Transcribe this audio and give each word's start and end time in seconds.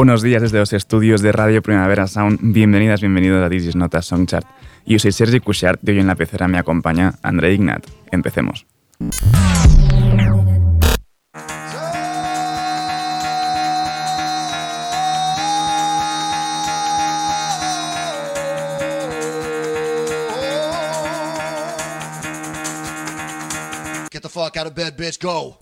Buenos 0.00 0.22
días 0.22 0.40
desde 0.40 0.58
los 0.58 0.72
estudios 0.72 1.20
de 1.20 1.30
Radio 1.30 1.60
Primavera 1.60 2.06
Sound. 2.06 2.38
Bienvenidas, 2.40 3.02
bienvenidos 3.02 3.44
a 3.44 3.50
This 3.50 3.66
is 3.66 3.76
Not 3.76 3.94
a 3.94 4.00
Song 4.00 4.24
Chart. 4.24 4.46
Yo 4.86 4.98
soy 4.98 5.12
Sergi 5.12 5.40
Cushart 5.40 5.86
y 5.86 5.90
hoy 5.90 5.98
en 5.98 6.06
la 6.06 6.14
pecera 6.14 6.48
me 6.48 6.56
acompaña 6.56 7.16
André 7.22 7.52
Ignat. 7.52 7.86
Empecemos. 8.10 8.66
Get 24.10 24.22
the 24.22 24.30
fuck 24.30 24.56
out 24.56 24.66
of 24.66 24.74
bed, 24.74 24.96
bitch. 24.96 25.20
Go. 25.20 25.58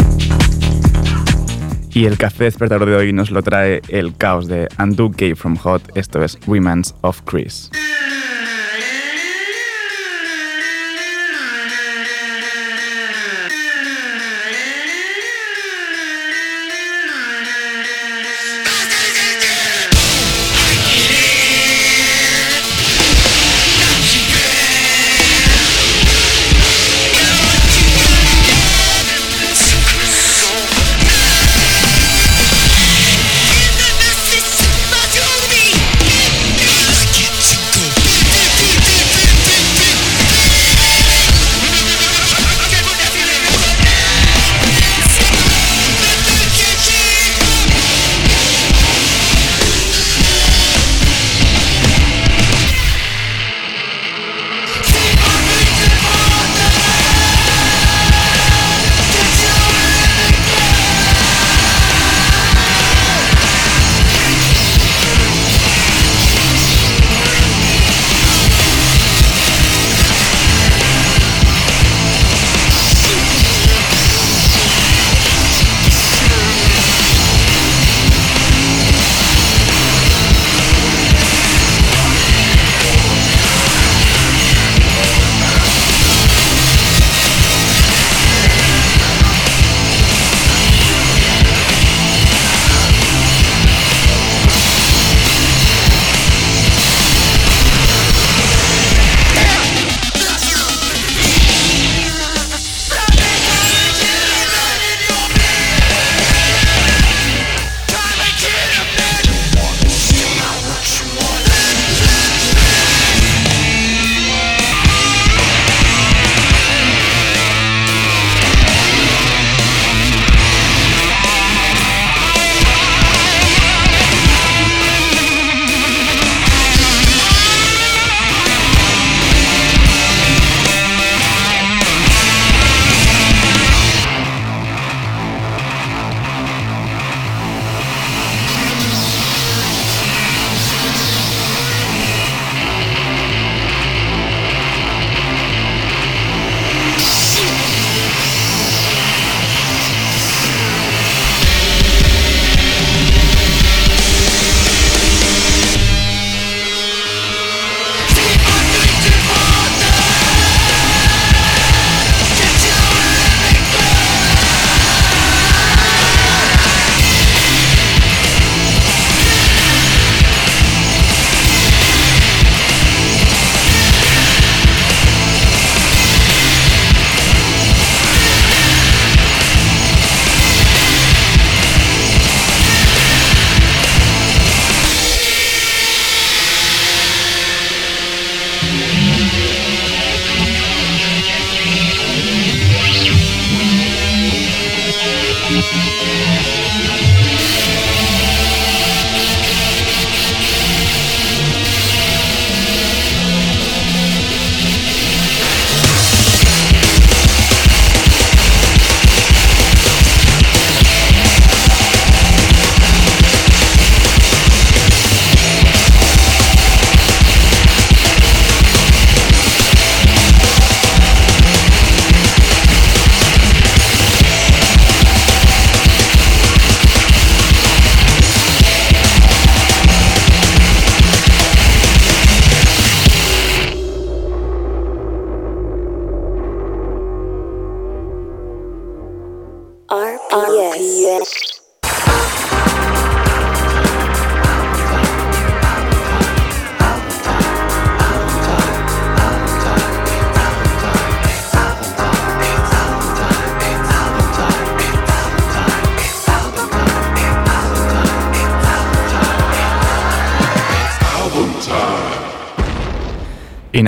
Y 1.98 2.06
el 2.06 2.16
café 2.16 2.44
despertador 2.44 2.88
de 2.88 2.94
hoy 2.94 3.12
nos 3.12 3.32
lo 3.32 3.42
trae 3.42 3.82
el 3.88 4.14
caos 4.14 4.46
de 4.46 4.68
Undo 4.78 5.10
Gay 5.10 5.34
from 5.34 5.56
Hot. 5.56 5.82
Esto 5.96 6.22
es 6.22 6.38
Women's 6.46 6.94
of 7.00 7.22
Chris. 7.24 7.72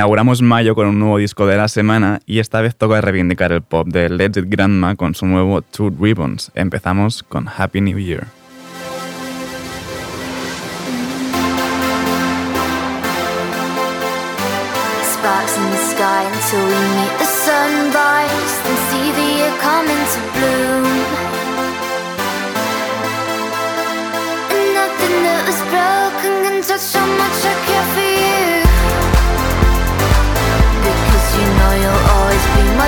Inauguramos 0.00 0.40
mayo 0.40 0.74
con 0.74 0.86
un 0.86 0.98
nuevo 0.98 1.18
disco 1.18 1.46
de 1.46 1.58
la 1.58 1.68
semana 1.68 2.20
y 2.24 2.38
esta 2.38 2.62
vez 2.62 2.74
toca 2.74 3.02
reivindicar 3.02 3.52
el 3.52 3.60
pop 3.60 3.86
de 3.86 4.08
Legit 4.08 4.46
Grandma 4.48 4.96
con 4.96 5.14
su 5.14 5.26
nuevo 5.26 5.60
Two 5.60 5.92
Ribbons. 6.00 6.50
Empezamos 6.54 7.22
con 7.22 7.46
Happy 7.46 7.82
New 7.82 7.98
Year. 7.98 8.26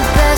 the 0.02 0.31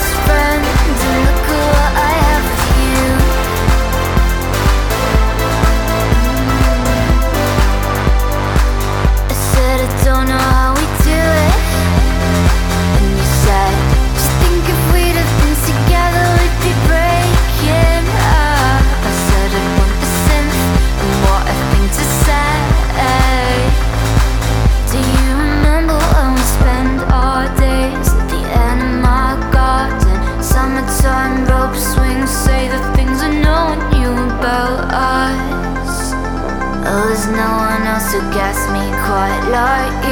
light 39.54 40.03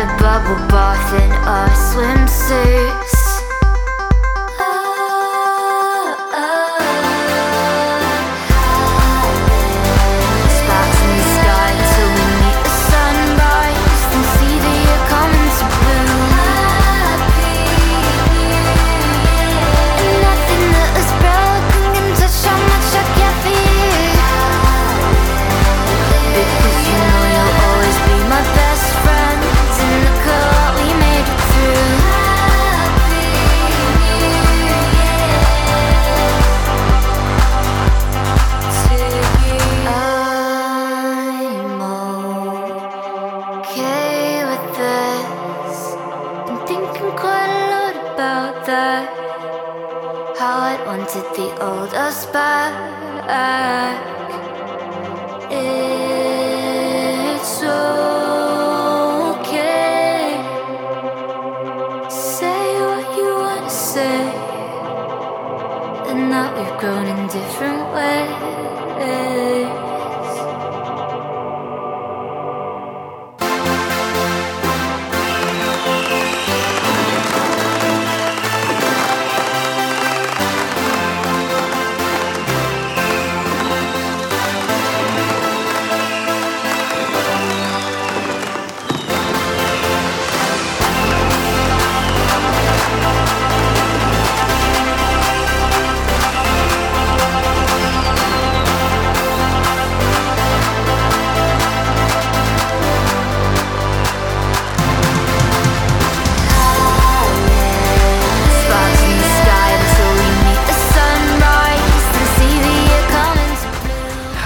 a 0.00 0.06
bubble 0.18 0.54
bath 0.68 1.12
in 1.12 1.32
a 1.32 1.68
swimsuit. 1.90 2.97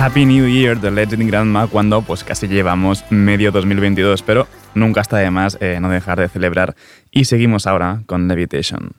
Happy 0.02 0.26
New 0.26 0.49
Year 0.49 0.80
de 0.80 0.90
Legend 0.90 1.30
Grandma 1.30 1.68
cuando 1.68 2.02
pues 2.02 2.25
casi 2.25 2.49
llevamos 2.49 3.04
medio 3.11 3.52
2022, 3.52 4.23
pero 4.23 4.49
nunca 4.75 5.00
está 5.00 5.18
de 5.18 5.30
más 5.30 5.56
eh, 5.61 5.78
no 5.80 5.90
dejar 5.90 6.18
de 6.18 6.28
celebrar. 6.28 6.75
Y 7.12 7.26
seguimos 7.26 7.68
ahora 7.68 8.02
con 8.06 8.26
Levitation. 8.26 8.90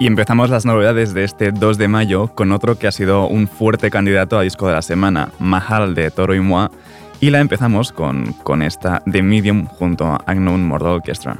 Y 0.00 0.06
empezamos 0.06 0.48
las 0.48 0.64
novedades 0.64 1.12
de 1.12 1.24
este 1.24 1.52
2 1.52 1.76
de 1.76 1.86
mayo 1.86 2.28
con 2.28 2.52
otro 2.52 2.78
que 2.78 2.86
ha 2.86 2.90
sido 2.90 3.26
un 3.26 3.46
fuerte 3.46 3.90
candidato 3.90 4.38
a 4.38 4.42
disco 4.42 4.66
de 4.66 4.72
la 4.72 4.80
semana, 4.80 5.28
Mahal 5.38 5.94
de 5.94 6.10
Toro 6.10 6.34
y 6.34 6.40
Moi, 6.40 6.70
y 7.20 7.28
la 7.28 7.40
empezamos 7.40 7.92
con, 7.92 8.32
con 8.42 8.62
esta 8.62 9.02
The 9.04 9.22
Medium 9.22 9.66
junto 9.66 10.06
a 10.06 10.22
Agnon 10.24 10.66
Mordor 10.66 10.96
Orchestra. 10.96 11.36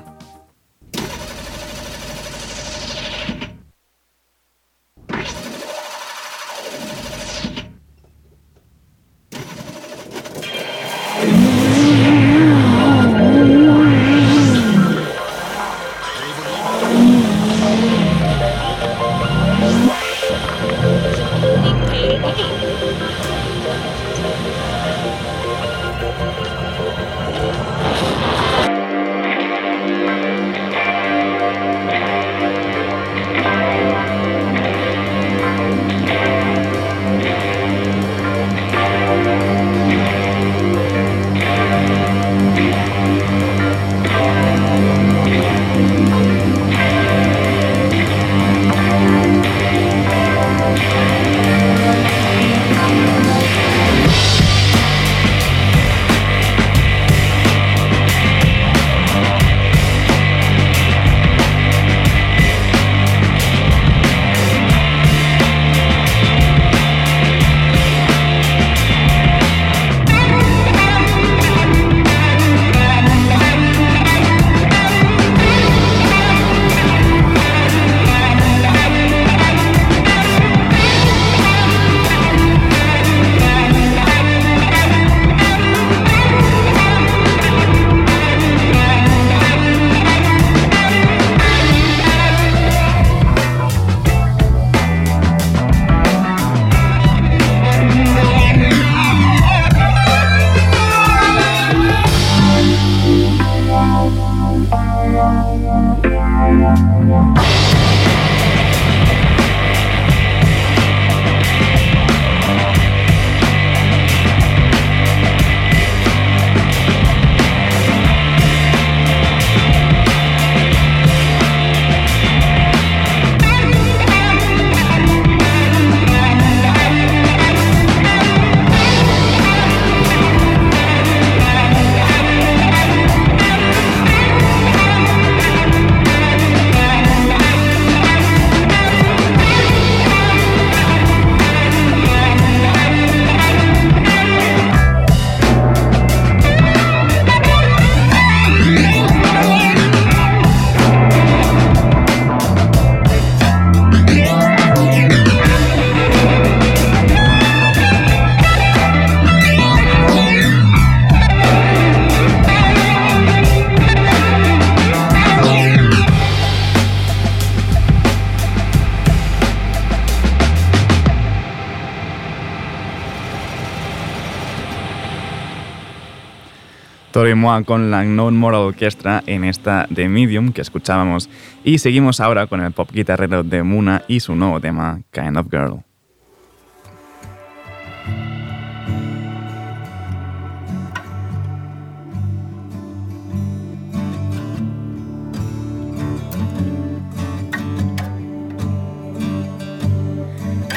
Con 177.50 177.90
la 177.90 178.04
Non 178.04 178.36
Moral 178.36 178.60
Orchestra 178.60 179.24
en 179.26 179.42
esta 179.42 179.88
de 179.90 180.08
Medium 180.08 180.52
que 180.52 180.60
escuchábamos. 180.60 181.28
Y 181.64 181.78
seguimos 181.78 182.20
ahora 182.20 182.46
con 182.46 182.60
el 182.60 182.70
pop 182.70 182.88
guitarrero 182.92 183.42
de 183.42 183.64
Muna 183.64 184.02
y 184.06 184.20
su 184.20 184.36
nuevo 184.36 184.60
tema, 184.60 185.00
Kind 185.10 185.36
of 185.36 185.48
Girl. 185.50 185.82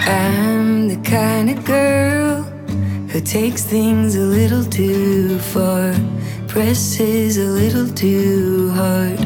I'm 0.07 0.87
the 0.87 0.97
kind 1.03 1.51
of 1.51 1.63
girl 1.65 2.41
who 3.11 3.21
takes 3.21 3.63
things 3.63 4.15
a 4.15 4.21
little 4.21 4.65
too 4.65 5.37
far, 5.37 5.93
presses 6.53 7.37
a 7.37 7.45
little 7.45 7.87
too 7.87 8.69
hard. 8.73 9.17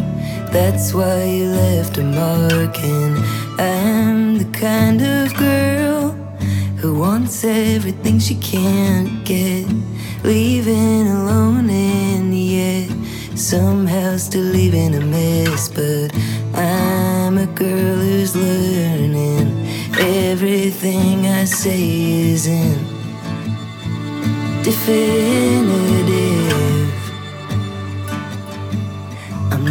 That's 0.54 0.94
why 0.94 1.26
you 1.26 1.48
left 1.48 1.98
a 1.98 2.04
mark, 2.04 2.80
and 2.80 3.18
I'm 3.60 4.38
the 4.38 4.50
kind 4.58 5.02
of 5.02 5.36
girl 5.36 6.12
who 6.80 6.98
wants 6.98 7.44
everything 7.44 8.20
she 8.20 8.36
can't 8.36 9.26
get, 9.26 9.68
leaving 10.24 11.06
alone 11.06 11.70
and 11.70 12.34
yet 12.34 12.90
somehow 13.38 14.16
still 14.16 14.50
leaving 14.60 14.96
a 14.96 15.02
mess. 15.02 15.68
But 15.68 16.16
I'm 16.56 17.38
a 17.38 17.48
girl 17.48 17.98
who's 18.08 18.38
learning. 18.38 19.68
Everything 20.00 21.26
I 21.26 21.44
say 21.44 21.84
isn't 22.32 22.88
definitive. 24.63 26.07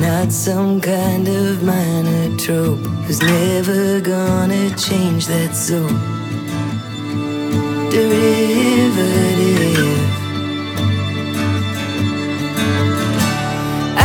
Not 0.06 0.30
some 0.30 0.80
kind 0.80 1.26
of 1.26 1.64
minor 1.64 2.36
trope 2.36 2.78
who's 3.04 3.20
never 3.20 4.00
gonna 4.00 4.70
change 4.76 5.26
that 5.26 5.52
so 5.52 5.80
derivative. 7.90 8.98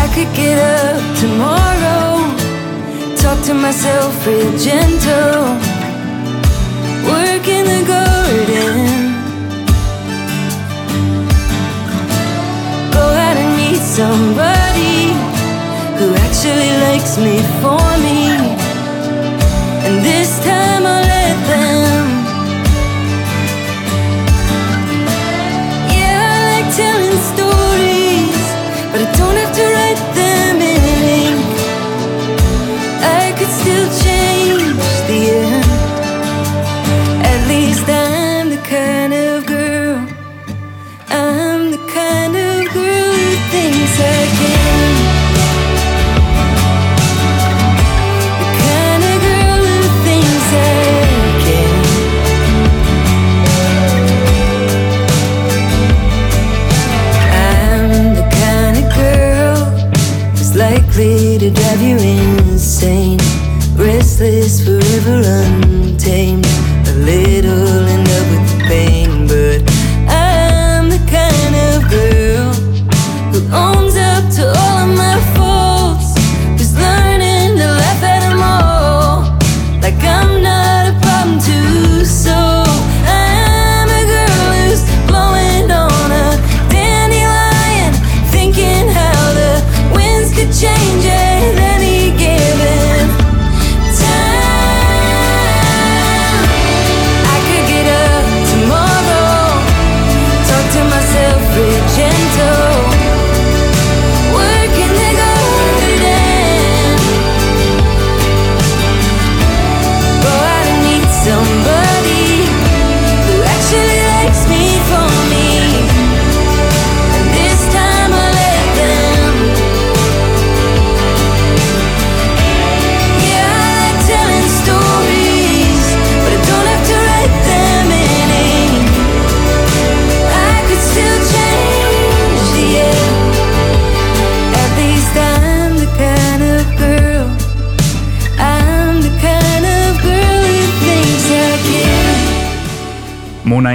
I 0.02 0.06
could 0.14 0.32
get 0.42 0.58
up 0.80 1.02
tomorrow, 1.24 2.08
talk 3.24 3.40
to 3.46 3.54
myself 3.54 4.26
real 4.26 4.52
gentle, 4.58 5.44
work 7.12 7.46
in 7.58 7.66
the 7.74 7.82
garden. 7.94 8.76
Go 12.92 13.04
out 13.26 13.38
and 13.44 13.52
meet 13.58 13.82
somebody 13.98 14.61
actually 16.44 16.72
likes 16.82 17.18
me 17.20 17.38
for 17.62 17.78
me. 18.02 18.32
And 19.86 20.04
this 20.04 20.44
time 20.44 20.88
I'll 20.88 21.01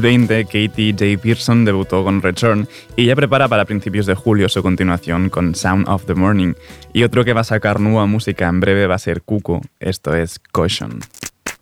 2020, 0.00 0.44
Katie 0.44 0.92
J. 0.92 1.20
Pearson 1.22 1.64
debutó 1.64 2.04
con 2.04 2.22
Return 2.22 2.68
y 2.96 3.06
ya 3.06 3.16
prepara 3.16 3.48
para 3.48 3.64
principios 3.64 4.06
de 4.06 4.14
julio 4.14 4.48
su 4.48 4.62
continuación 4.62 5.30
con 5.30 5.54
Sound 5.54 5.88
of 5.88 6.04
the 6.06 6.14
Morning. 6.14 6.54
Y 6.92 7.02
otro 7.04 7.24
que 7.24 7.32
va 7.32 7.42
a 7.42 7.44
sacar 7.44 7.80
nueva 7.80 8.06
música 8.06 8.48
en 8.48 8.60
breve 8.60 8.86
va 8.86 8.96
a 8.96 8.98
ser 8.98 9.22
Cuco, 9.22 9.60
esto 9.80 10.14
es 10.14 10.38
Caution. 10.52 11.00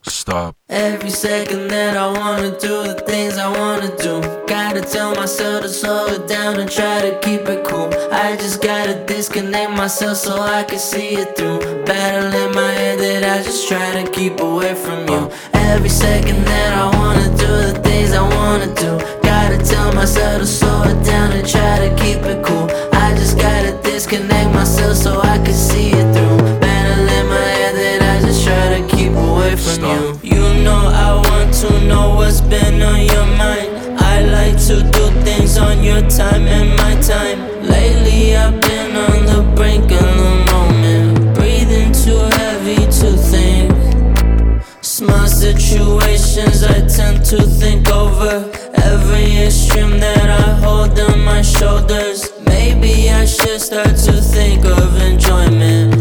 Stop. 0.07 0.57
Every 0.69 1.11
second 1.11 1.71
that 1.71 1.97
I 1.97 2.19
wanna 2.19 2.51
do 2.51 2.85
the 2.85 3.03
things 3.07 3.39
I 3.39 3.49
wanna 3.49 3.91
do. 4.03 4.44
Gotta 4.65 4.81
tell 4.81 5.15
myself 5.15 5.61
to 5.61 5.69
slow 5.69 6.07
it 6.07 6.27
down 6.27 6.59
and 6.59 6.71
try 6.71 7.03
to 7.03 7.19
keep 7.21 7.43
it 7.43 7.67
cool. 7.67 7.91
I 8.11 8.35
just 8.37 8.63
gotta 8.63 8.95
disconnect 9.05 9.73
myself 9.73 10.17
so 10.17 10.41
I 10.41 10.65
can 10.65 10.79
see 10.79 11.17
it 11.17 11.37
through. 11.37 11.85
Battle 11.85 12.33
in 12.33 12.55
my 12.55 12.73
head 12.73 12.99
that 12.99 13.25
I 13.25 13.43
just 13.43 13.69
try 13.69 14.03
to 14.03 14.11
keep 14.11 14.41
away 14.41 14.75
from 14.75 15.07
you. 15.07 15.31
Every 15.53 15.91
second 15.91 16.43
that 16.47 16.73
I 16.73 16.87
wanna 16.97 17.29
do 17.37 17.47
the 17.47 17.79
things 17.85 18.15
I 18.15 18.23
wanna 18.23 18.75
do. 18.75 18.97
Gotta 19.23 19.59
tell 19.59 19.93
myself 19.93 20.41
to 20.41 20.47
slow 20.47 20.83
it 20.85 21.05
down 21.05 21.33
and 21.33 21.47
try 21.47 21.87
to 21.87 21.95
keep 22.03 22.25
it 22.25 22.43
cool. 22.43 22.67
I 22.95 23.15
just 23.17 23.37
gotta 23.37 23.79
disconnect 23.83 24.55
myself 24.55 24.97
so 24.97 25.21
I 25.21 25.37
can 25.45 25.53
see 25.53 25.91
it 25.91 26.09
through. 26.15 26.39
Battle 26.61 27.07
in 27.19 27.27
my 27.29 27.49
head 27.59 27.75
that 27.77 28.01
I 28.17 28.27
just 28.27 28.43
try 28.43 28.81
to 28.81 28.97
keep 28.97 29.13
away 29.13 29.57
from 29.57 29.77
Stop. 29.85 30.25
you. 30.25 30.37
You 30.37 30.65
know 30.65 30.89
I 30.89 31.21
want 31.29 31.53
to 31.61 31.87
know 31.87 32.15
what's 32.15 32.41
been 32.41 32.81
on 32.81 33.03
your 33.03 33.27
mind. 33.37 33.64
Your 35.95 36.11
time 36.11 36.47
and 36.49 36.71
my 36.77 36.95
time. 37.01 37.39
Lately 37.63 38.37
I've 38.37 38.61
been 38.61 38.97
on 38.97 39.27
the 39.27 39.43
brink 39.55 39.85
of 39.85 40.11
the 40.23 40.35
moment. 40.53 41.37
Breathing 41.37 41.93
too 41.93 42.19
heavy 42.39 42.83
to 43.01 43.11
think. 43.31 43.73
Small 44.83 45.27
situations 45.27 46.65
I 46.65 46.87
tend 46.87 47.25
to 47.27 47.43
think 47.43 47.91
over. 47.91 48.51
Every 48.75 49.45
extreme 49.47 50.01
that 50.01 50.29
I 50.43 50.55
hold 50.65 50.99
on 50.99 51.25
my 51.25 51.43
shoulders. 51.43 52.33
Maybe 52.45 53.11
I 53.11 53.25
should 53.25 53.61
start 53.61 53.97
to 54.07 54.13
think 54.35 54.65
of 54.65 55.01
enjoyment. 55.01 55.94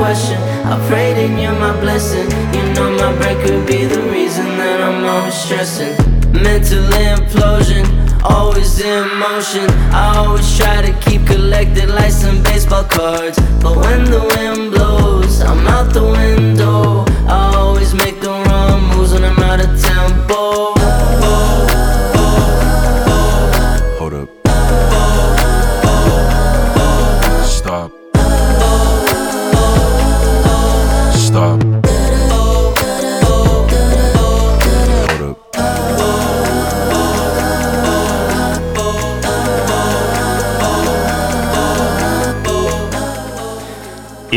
Question. 0.00 0.40
I 0.64 0.76
pray 0.88 1.12
that 1.12 1.30
you're 1.38 1.52
my 1.52 1.78
blessing. 1.78 2.29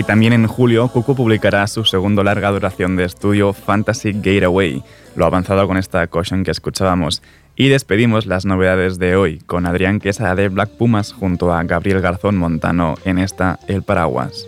Y 0.03 0.05
también 0.05 0.33
en 0.33 0.47
julio, 0.47 0.89
Cuco 0.89 1.15
publicará 1.15 1.65
su 1.65 1.85
segundo 1.85 2.25
larga 2.25 2.51
duración 2.51 2.97
de 2.97 3.05
estudio 3.05 3.53
Fantasy 3.53 4.11
Gateway, 4.11 4.83
lo 5.15 5.25
avanzado 5.25 5.65
con 5.65 5.77
esta 5.77 6.05
caution 6.07 6.43
que 6.43 6.51
escuchábamos. 6.51 7.21
Y 7.55 7.69
despedimos 7.69 8.25
las 8.25 8.43
novedades 8.43 8.99
de 8.99 9.15
hoy 9.15 9.39
con 9.45 9.65
Adrián 9.65 10.01
Quesada 10.01 10.35
de 10.35 10.49
Black 10.49 10.71
Pumas 10.71 11.13
junto 11.13 11.53
a 11.53 11.63
Gabriel 11.63 12.01
Garzón 12.01 12.35
Montano 12.35 12.95
en 13.05 13.17
esta 13.17 13.61
El 13.69 13.83
Paraguas. 13.83 14.45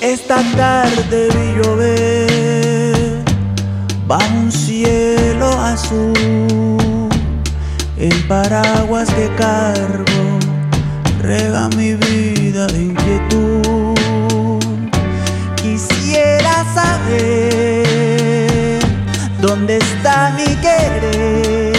Esta 0.00 0.36
tarde 0.56 1.28
vi 1.34 1.60
llover 1.60 2.24
azul. 5.94 7.08
El 7.96 8.14
paraguas 8.26 9.08
que 9.10 9.28
cargo 9.36 10.38
rega 11.22 11.68
mi 11.76 11.94
vida 11.94 12.66
de 12.66 12.82
inquietud. 12.82 13.94
Quisiera 15.56 16.64
saber 16.74 17.88
dónde 19.40 19.78
está 19.78 20.34
mi 20.36 20.54
querer 20.56 21.72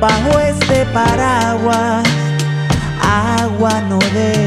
bajo 0.00 0.38
este 0.38 0.86
paraguas. 0.86 2.04
Agua 3.02 3.80
no 3.88 3.98
deja 4.12 4.45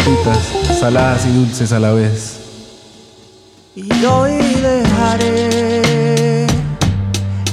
gotitas, 0.00 0.78
saladas 0.78 1.26
y 1.26 1.32
dulces 1.32 1.72
a 1.72 1.78
la 1.78 1.92
vez. 1.92 2.38
Y 3.74 4.04
hoy 4.04 4.32
dejaré 4.62 6.46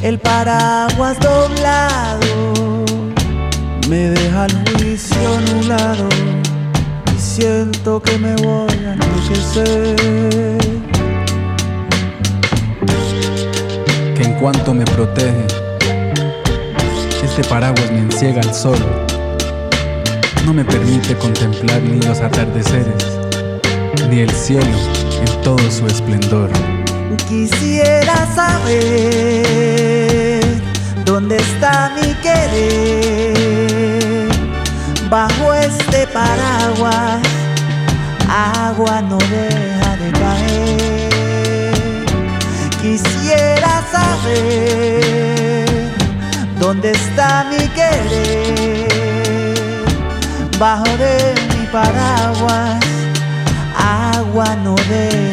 el 0.02 0.20
paraguas 0.20 1.20
doblado. 1.20 2.86
Me 3.90 4.10
deja 4.10 4.46
el 4.46 4.70
juicio 4.74 5.42
nublado 5.52 6.10
y 7.16 7.20
siento 7.20 8.02
que 8.02 8.18
me 8.18 8.36
voy 8.36 8.86
a 8.86 8.94
enloquecer. 8.94 9.96
Que 14.16 14.24
en 14.24 14.34
cuanto 14.40 14.74
me 14.74 14.86
protege, 14.86 15.46
este 17.24 17.44
paraguas 17.46 17.92
me 17.92 18.00
enciega 18.00 18.42
al 18.42 18.54
sol. 18.54 19.07
No 20.48 20.54
me 20.54 20.64
permite 20.64 21.14
contemplar 21.18 21.82
ni 21.82 22.00
los 22.00 22.22
atardeceres, 22.22 23.20
ni 24.10 24.22
el 24.22 24.32
cielo 24.32 24.78
en 25.20 25.42
todo 25.42 25.60
su 25.70 25.86
esplendor. 25.88 26.50
Quisiera 27.28 28.26
saber 28.34 28.72
dónde 31.04 31.36
está 31.36 31.92
mi 31.98 32.14
querer 32.24 33.34
bajo 35.10 35.54
este 35.54 36.08
paraguas. 36.08 37.22
Agua 38.30 39.02
no 39.02 39.18
deja 39.18 39.98
de 39.98 40.12
caer. 40.14 42.06
Quisiera 42.82 43.84
saber 43.92 45.66
dónde 46.58 46.92
está 46.92 47.46
mi 47.52 47.68
querer 47.68 48.87
bajo 50.60 50.86
de 50.98 51.36
mi 51.50 51.66
paraguas. 51.68 52.84
Agua 53.78 54.56
no 54.64 54.76
de 54.90 55.27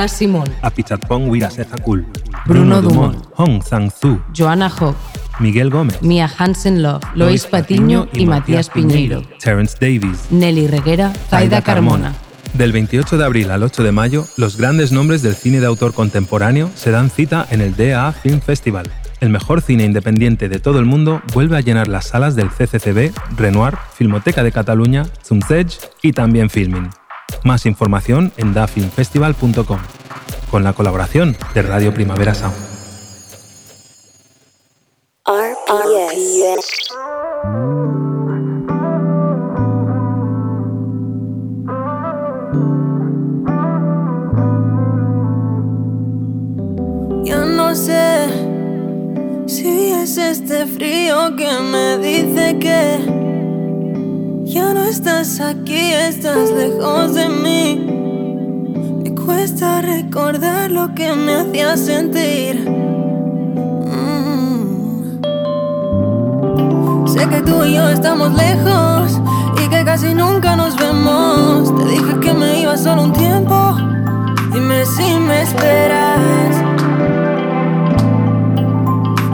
Carla 0.00 0.16
Simón, 0.16 0.48
Apichatpong 0.62 1.28
Wirasethakul, 1.28 2.06
Bruno 2.46 2.80
Dumont, 2.80 3.22
Hong 3.34 3.60
Zhang-Zu, 3.60 4.18
Joana 4.34 4.70
Hock, 4.70 4.96
Miguel 5.40 5.68
Gómez, 5.68 6.00
Mia 6.00 6.26
Hansen 6.38 6.82
Love, 6.82 7.02
Lois 7.14 7.44
Patiño 7.44 8.08
y 8.14 8.24
Matías 8.24 8.70
Piñeiro, 8.70 9.20
Terence 9.44 9.76
Davies. 9.78 10.30
Nelly 10.30 10.68
Reguera, 10.68 11.12
Zaida 11.28 11.60
Carmona. 11.60 12.14
Del 12.54 12.72
28 12.72 13.18
de 13.18 13.24
abril 13.26 13.50
al 13.50 13.62
8 13.62 13.82
de 13.82 13.92
mayo, 13.92 14.24
los 14.38 14.56
grandes 14.56 14.90
nombres 14.90 15.20
del 15.20 15.34
cine 15.34 15.60
de 15.60 15.66
autor 15.66 15.92
contemporáneo 15.92 16.70
se 16.74 16.90
dan 16.90 17.10
cita 17.10 17.46
en 17.50 17.60
el 17.60 17.76
DA 17.76 18.10
Film 18.12 18.40
Festival. 18.40 18.90
El 19.20 19.28
mejor 19.28 19.60
cine 19.60 19.84
independiente 19.84 20.48
de 20.48 20.60
todo 20.60 20.78
el 20.78 20.86
mundo 20.86 21.20
vuelve 21.34 21.58
a 21.58 21.60
llenar 21.60 21.88
las 21.88 22.06
salas 22.06 22.36
del 22.36 22.48
CCCB, 22.48 23.12
Renoir, 23.36 23.74
Filmoteca 23.92 24.42
de 24.42 24.50
Cataluña, 24.50 25.04
Zumzedge 25.22 25.78
y 26.00 26.12
también 26.12 26.48
Filmin. 26.48 26.88
Más 27.44 27.66
información 27.66 28.32
en 28.36 28.52
dafilmfestival.com, 28.52 29.78
con 30.50 30.64
la 30.64 30.72
colaboración 30.72 31.36
de 31.54 31.62
Radio 31.62 31.94
Primavera 31.94 32.34
Sound. 32.34 32.54
RPS. 35.26 36.90
Ya 47.24 47.44
no 47.44 47.74
sé 47.74 48.28
si 49.46 49.92
es 49.92 50.16
este 50.18 50.66
frío 50.66 51.36
que 51.36 51.48
me 51.60 51.98
dice 51.98 52.58
que 52.58 53.29
ya 54.50 54.74
no 54.74 54.82
estás 54.82 55.40
aquí, 55.40 55.92
estás 55.92 56.50
lejos 56.50 57.14
de 57.14 57.28
mí. 57.28 57.86
Me 59.04 59.14
cuesta 59.14 59.80
recordar 59.80 60.72
lo 60.72 60.92
que 60.92 61.12
me 61.14 61.34
hacía 61.34 61.76
sentir. 61.76 62.68
Mm. 63.88 65.20
Sé 67.06 67.28
que 67.28 67.42
tú 67.42 67.64
y 67.64 67.74
yo 67.74 67.88
estamos 67.90 68.32
lejos 68.32 69.20
y 69.64 69.68
que 69.68 69.84
casi 69.84 70.14
nunca 70.14 70.56
nos 70.56 70.76
vemos. 70.76 71.72
Te 71.76 71.84
dije 71.84 72.18
que 72.20 72.34
me 72.34 72.60
iba 72.62 72.76
solo 72.76 73.04
un 73.04 73.12
tiempo. 73.12 73.76
Dime 74.52 74.84
si 74.84 75.14
me 75.14 75.42
esperas. 75.42 76.56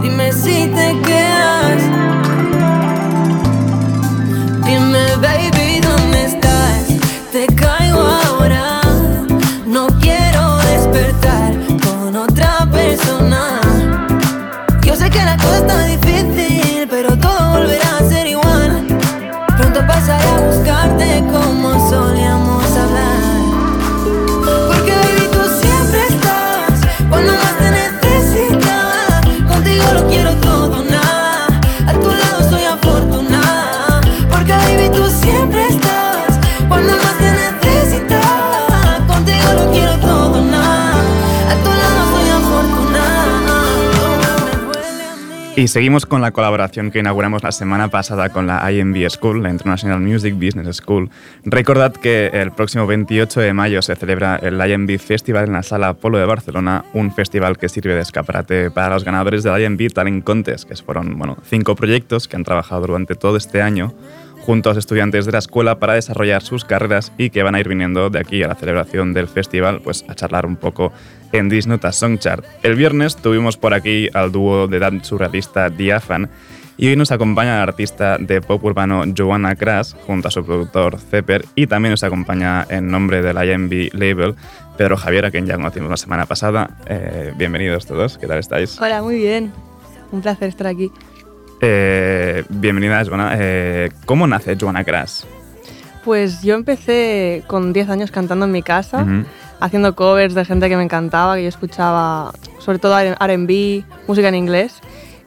Dime 0.02 0.31
si 0.33 0.66
te 0.68 1.00
quedas. 1.07 1.15
Y 45.66 45.68
seguimos 45.68 46.07
con 46.07 46.22
la 46.22 46.31
colaboración 46.31 46.92
que 46.92 47.00
inauguramos 47.00 47.42
la 47.42 47.50
semana 47.50 47.88
pasada 47.88 48.29
con 48.29 48.46
la 48.46 48.70
IMB 48.70 49.11
School, 49.11 49.42
la 49.42 49.50
International 49.50 49.98
Music 49.98 50.33
Business 50.37 50.76
School. 50.76 51.11
Recordad 51.44 51.92
que 51.92 52.29
el 52.29 52.52
próximo 52.52 52.87
28 52.87 53.40
de 53.40 53.52
mayo 53.52 53.83
se 53.83 53.96
celebra 53.96 54.37
el 54.37 54.64
IMB 54.64 54.96
Festival 55.00 55.46
en 55.46 55.55
la 55.55 55.64
Sala 55.64 55.88
Apolo 55.88 56.18
de 56.18 56.24
Barcelona, 56.24 56.85
un 56.94 57.12
festival 57.12 57.59
que 57.59 57.68
sirve 57.68 57.96
de 57.96 58.02
escaparate 58.02 58.70
para 58.70 58.90
los 58.90 59.02
ganadores 59.02 59.42
del 59.42 59.61
IMB 59.61 59.92
Talent 59.92 60.22
Contest, 60.22 60.68
que 60.68 60.76
fueron 60.76 61.18
bueno, 61.18 61.37
cinco 61.42 61.74
proyectos 61.74 62.29
que 62.29 62.37
han 62.37 62.44
trabajado 62.44 62.87
durante 62.87 63.16
todo 63.16 63.37
este 63.37 63.61
año 63.61 63.92
junto 64.46 64.70
a 64.70 64.74
los 64.74 64.79
estudiantes 64.79 65.26
de 65.26 65.33
la 65.33 65.38
escuela 65.38 65.81
para 65.81 65.94
desarrollar 65.94 66.40
sus 66.40 66.64
carreras 66.64 67.12
y 67.18 67.31
que 67.31 67.42
van 67.42 67.57
a 67.57 67.61
ir 67.61 67.68
viniendo 67.68 68.11
de 68.11 68.20
aquí 68.20 68.44
a 68.44 68.46
la 68.46 68.55
celebración 68.55 69.12
del 69.12 69.26
festival 69.26 69.81
pues 69.83 70.05
a 70.09 70.14
charlar 70.14 70.46
un 70.46 70.55
poco 70.55 70.92
en 71.32 71.48
Disnota 71.48 71.92
Songchart. 71.92 72.44
El 72.62 72.76
viernes 72.76 73.16
tuvimos 73.16 73.56
por 73.56 73.74
aquí 73.74 74.08
al 74.14 74.32
dúo 74.32 74.68
de 74.68 74.78
dance 74.78 75.06
surrealista 75.06 75.68
Diafan 75.70 76.28
y 76.78 76.88
hoy 76.88 76.96
nos 76.96 77.10
acompaña 77.10 77.56
la 77.56 77.62
artista 77.62 78.18
de 78.18 78.40
pop 78.40 78.62
urbano 78.62 79.04
Joanna 79.16 79.54
Kras 79.56 79.96
junto 80.06 80.28
a 80.28 80.30
su 80.30 80.44
productor 80.44 80.98
Zepper 80.98 81.44
y 81.54 81.66
también 81.66 81.92
nos 81.92 82.04
acompaña 82.04 82.66
en 82.68 82.90
nombre 82.90 83.22
del 83.22 83.36
IMB 83.36 83.94
Label 83.94 84.34
Pedro 84.76 84.96
Javier, 84.96 85.24
a 85.24 85.30
quien 85.30 85.46
ya 85.46 85.56
conocimos 85.56 85.90
la 85.90 85.96
semana 85.96 86.26
pasada. 86.26 86.76
Eh, 86.86 87.32
bienvenidos 87.36 87.86
todos, 87.86 88.18
¿qué 88.18 88.26
tal 88.26 88.38
estáis? 88.38 88.80
Hola, 88.80 89.02
muy 89.02 89.16
bien. 89.16 89.52
Un 90.12 90.20
placer 90.20 90.48
estar 90.48 90.66
aquí. 90.66 90.92
Eh, 91.60 92.44
bienvenida, 92.50 93.02
Joana. 93.04 93.32
Eh, 93.38 93.90
¿Cómo 94.04 94.26
nace 94.26 94.56
Joanna 94.60 94.84
Kras? 94.84 95.26
Pues 96.04 96.42
yo 96.42 96.54
empecé 96.54 97.42
con 97.46 97.72
10 97.72 97.88
años 97.88 98.10
cantando 98.10 98.44
en 98.44 98.52
mi 98.52 98.62
casa. 98.62 99.04
Haciendo 99.60 99.94
covers 99.94 100.34
de 100.34 100.44
gente 100.44 100.68
que 100.68 100.76
me 100.76 100.82
encantaba, 100.82 101.36
que 101.36 101.42
yo 101.42 101.48
escuchaba 101.48 102.32
sobre 102.58 102.78
todo 102.78 102.96
RB, 102.98 103.84
música 104.06 104.28
en 104.28 104.34
inglés. 104.34 104.74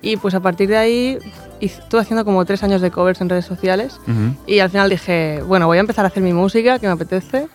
Y 0.01 0.17
pues 0.17 0.33
a 0.33 0.39
partir 0.39 0.69
de 0.69 0.77
ahí 0.77 1.17
estuve 1.59 2.01
haciendo 2.01 2.23
como 2.23 2.45
tres 2.45 2.63
años 2.63 2.81
de 2.81 2.89
covers 2.91 3.19
en 3.21 3.29
redes 3.29 3.45
sociales. 3.45 3.99
Ujú. 4.03 4.35
Y 4.47 4.59
al 4.59 4.69
final 4.69 4.89
dije, 4.89 5.43
bueno, 5.45 5.67
voy 5.67 5.77
a 5.77 5.81
empezar 5.81 6.05
a 6.05 6.07
hacer 6.07 6.23
mi 6.23 6.33
música, 6.33 6.79
que 6.79 6.87
me 6.87 6.93
apetece. 6.93 7.47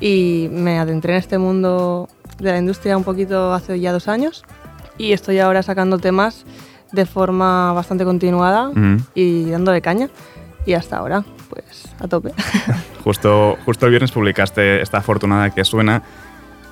Y 0.00 0.48
me 0.50 0.78
adentré 0.80 1.12
en 1.12 1.18
este 1.20 1.38
mundo 1.38 2.08
de 2.38 2.50
la 2.50 2.58
industria 2.58 2.96
un 2.96 3.04
poquito 3.04 3.52
hace 3.52 3.78
ya 3.78 3.92
dos 3.92 4.08
años. 4.08 4.44
Y 4.98 5.12
estoy 5.12 5.38
ahora 5.38 5.62
sacando 5.62 5.98
temas 5.98 6.44
de 6.90 7.06
forma 7.06 7.72
bastante 7.72 8.04
continuada 8.04 8.68
Ujú. 8.70 9.02
y 9.14 9.50
dándole 9.50 9.80
caña. 9.80 10.08
Y 10.66 10.74
hasta 10.74 10.96
ahora, 10.98 11.24
pues 11.52 11.84
a 12.00 12.08
tope. 12.08 12.32
Justo, 13.04 13.56
justo 13.64 13.86
el 13.86 13.90
viernes 13.90 14.12
publicaste 14.12 14.80
esta 14.80 14.98
afortunada 14.98 15.50
que 15.50 15.64
suena 15.64 16.02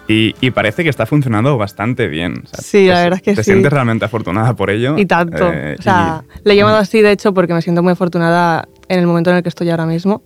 y, 0.08 0.34
y 0.40 0.50
parece 0.50 0.82
que 0.82 0.88
está 0.90 1.06
funcionando 1.06 1.56
bastante 1.58 2.08
bien. 2.08 2.42
O 2.44 2.46
sea, 2.48 2.60
Sí, 2.62 2.86
la 2.86 2.94
te- 2.96 3.02
verdad 3.02 3.16
es 3.18 3.22
que 3.22 3.34
te 3.34 3.44
sí. 3.44 3.50
sientes 3.52 3.72
realmente 3.72 4.04
afortunada 4.04 4.54
por 4.54 4.70
ello. 4.70 4.96
Y 4.98 5.06
tanto. 5.06 5.50
Eh, 5.52 5.76
o 5.78 5.82
sea, 5.82 6.22
le 6.44 6.52
he 6.54 6.56
llamado 6.56 6.78
así, 6.78 7.00
de 7.00 7.12
hecho, 7.12 7.32
porque 7.34 7.54
me 7.54 7.62
siento 7.62 7.82
muy 7.82 7.92
afortunada 7.92 8.68
en 8.88 8.98
el 9.00 9.06
momento 9.06 9.30
en 9.30 9.36
el 9.36 9.42
que 9.42 9.48
estoy 9.48 9.70
ahora 9.70 9.86
mismo. 9.86 10.22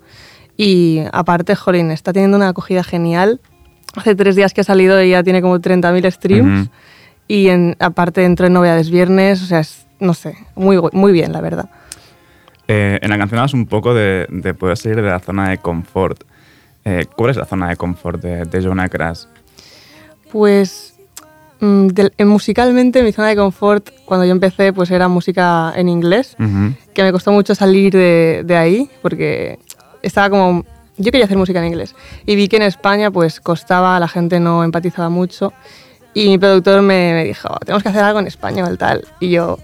Y 0.57 1.01
aparte, 1.13 1.55
Jolín, 1.55 1.91
está 1.91 2.13
teniendo 2.13 2.37
una 2.37 2.49
acogida 2.51 2.85
genial. 2.85 3.41
Hace 3.97 4.15
tres 4.15 4.37
días 4.37 4.55
que 4.55 4.61
ha 4.63 4.65
salido 4.65 5.03
y 5.03 5.11
ya 5.11 5.23
tiene 5.23 5.43
como 5.43 5.59
30.000 5.59 6.11
streams. 6.13 6.71
Y 7.29 7.49
en, 7.49 7.77
aparte 7.79 8.25
entró 8.25 8.47
en 8.47 8.53
novedades 8.55 8.91
viernes. 8.91 9.43
O 9.43 9.47
sea, 9.47 9.61
es, 9.61 9.87
no 10.01 10.15
sé, 10.15 10.37
muy, 10.55 10.79
muy 10.93 11.13
bien, 11.13 11.33
la 11.33 11.41
verdad. 11.41 11.69
Eh, 12.69 12.99
en 13.03 13.11
la 13.11 13.19
canción 13.19 13.39
hablas 13.39 13.55
un 13.55 13.67
poco 13.67 13.95
de, 13.95 14.27
de 14.31 14.55
poder 14.55 14.77
salir 14.77 14.97
de 14.97 15.03
la 15.03 15.21
zona 15.21 15.51
de 15.51 15.59
confort. 15.59 16.25
Eh, 16.85 17.07
¿Cuál 17.17 17.31
es 17.31 17.37
la 17.37 17.47
zona 17.47 17.69
de 17.69 17.77
confort 17.77 18.21
de, 18.21 18.45
de 18.45 18.63
Jonah 18.63 18.89
Kras? 18.89 19.29
Pues 20.31 20.95
mm, 21.61 21.89
eh, 22.19 22.25
musicalmente 22.25 23.03
mi 23.03 23.13
zona 23.13 23.29
de 23.29 23.37
confort 23.37 23.91
cuando 24.05 24.27
yo 24.27 24.33
empecé 24.33 24.73
pues 24.73 24.91
era 24.91 25.09
música 25.09 25.73
en 25.77 25.89
inglés, 25.89 26.37
que 26.95 27.03
me 27.03 27.13
costó 27.13 27.33
mucho 27.33 27.55
salir 27.55 27.93
de, 27.93 28.43
de 28.45 28.57
ahí 28.57 28.91
porque 29.03 29.59
estaba 30.03 30.31
como... 30.31 30.65
Yo 30.97 31.11
quería 31.11 31.25
hacer 31.25 31.37
música 31.37 31.59
en 31.59 31.67
inglés 31.67 31.97
y 32.25 32.37
vi 32.37 32.47
que 32.47 32.57
en 32.57 32.63
España 32.63 33.11
pues 33.11 33.41
costaba, 33.41 33.99
la 33.99 34.07
gente 34.07 34.39
no 34.39 34.63
empatizaba 34.63 35.09
mucho 35.09 35.53
y 36.15 36.29
mi 36.29 36.39
productor 36.39 36.81
me, 36.81 37.13
me 37.13 37.25
dijo, 37.25 37.49
tenemos 37.65 37.83
que 37.83 37.89
hacer 37.89 38.03
algo 38.05 38.21
en 38.21 38.27
español, 38.27 38.79
tal. 38.79 39.05
Y 39.21 39.31
yo, 39.31 39.59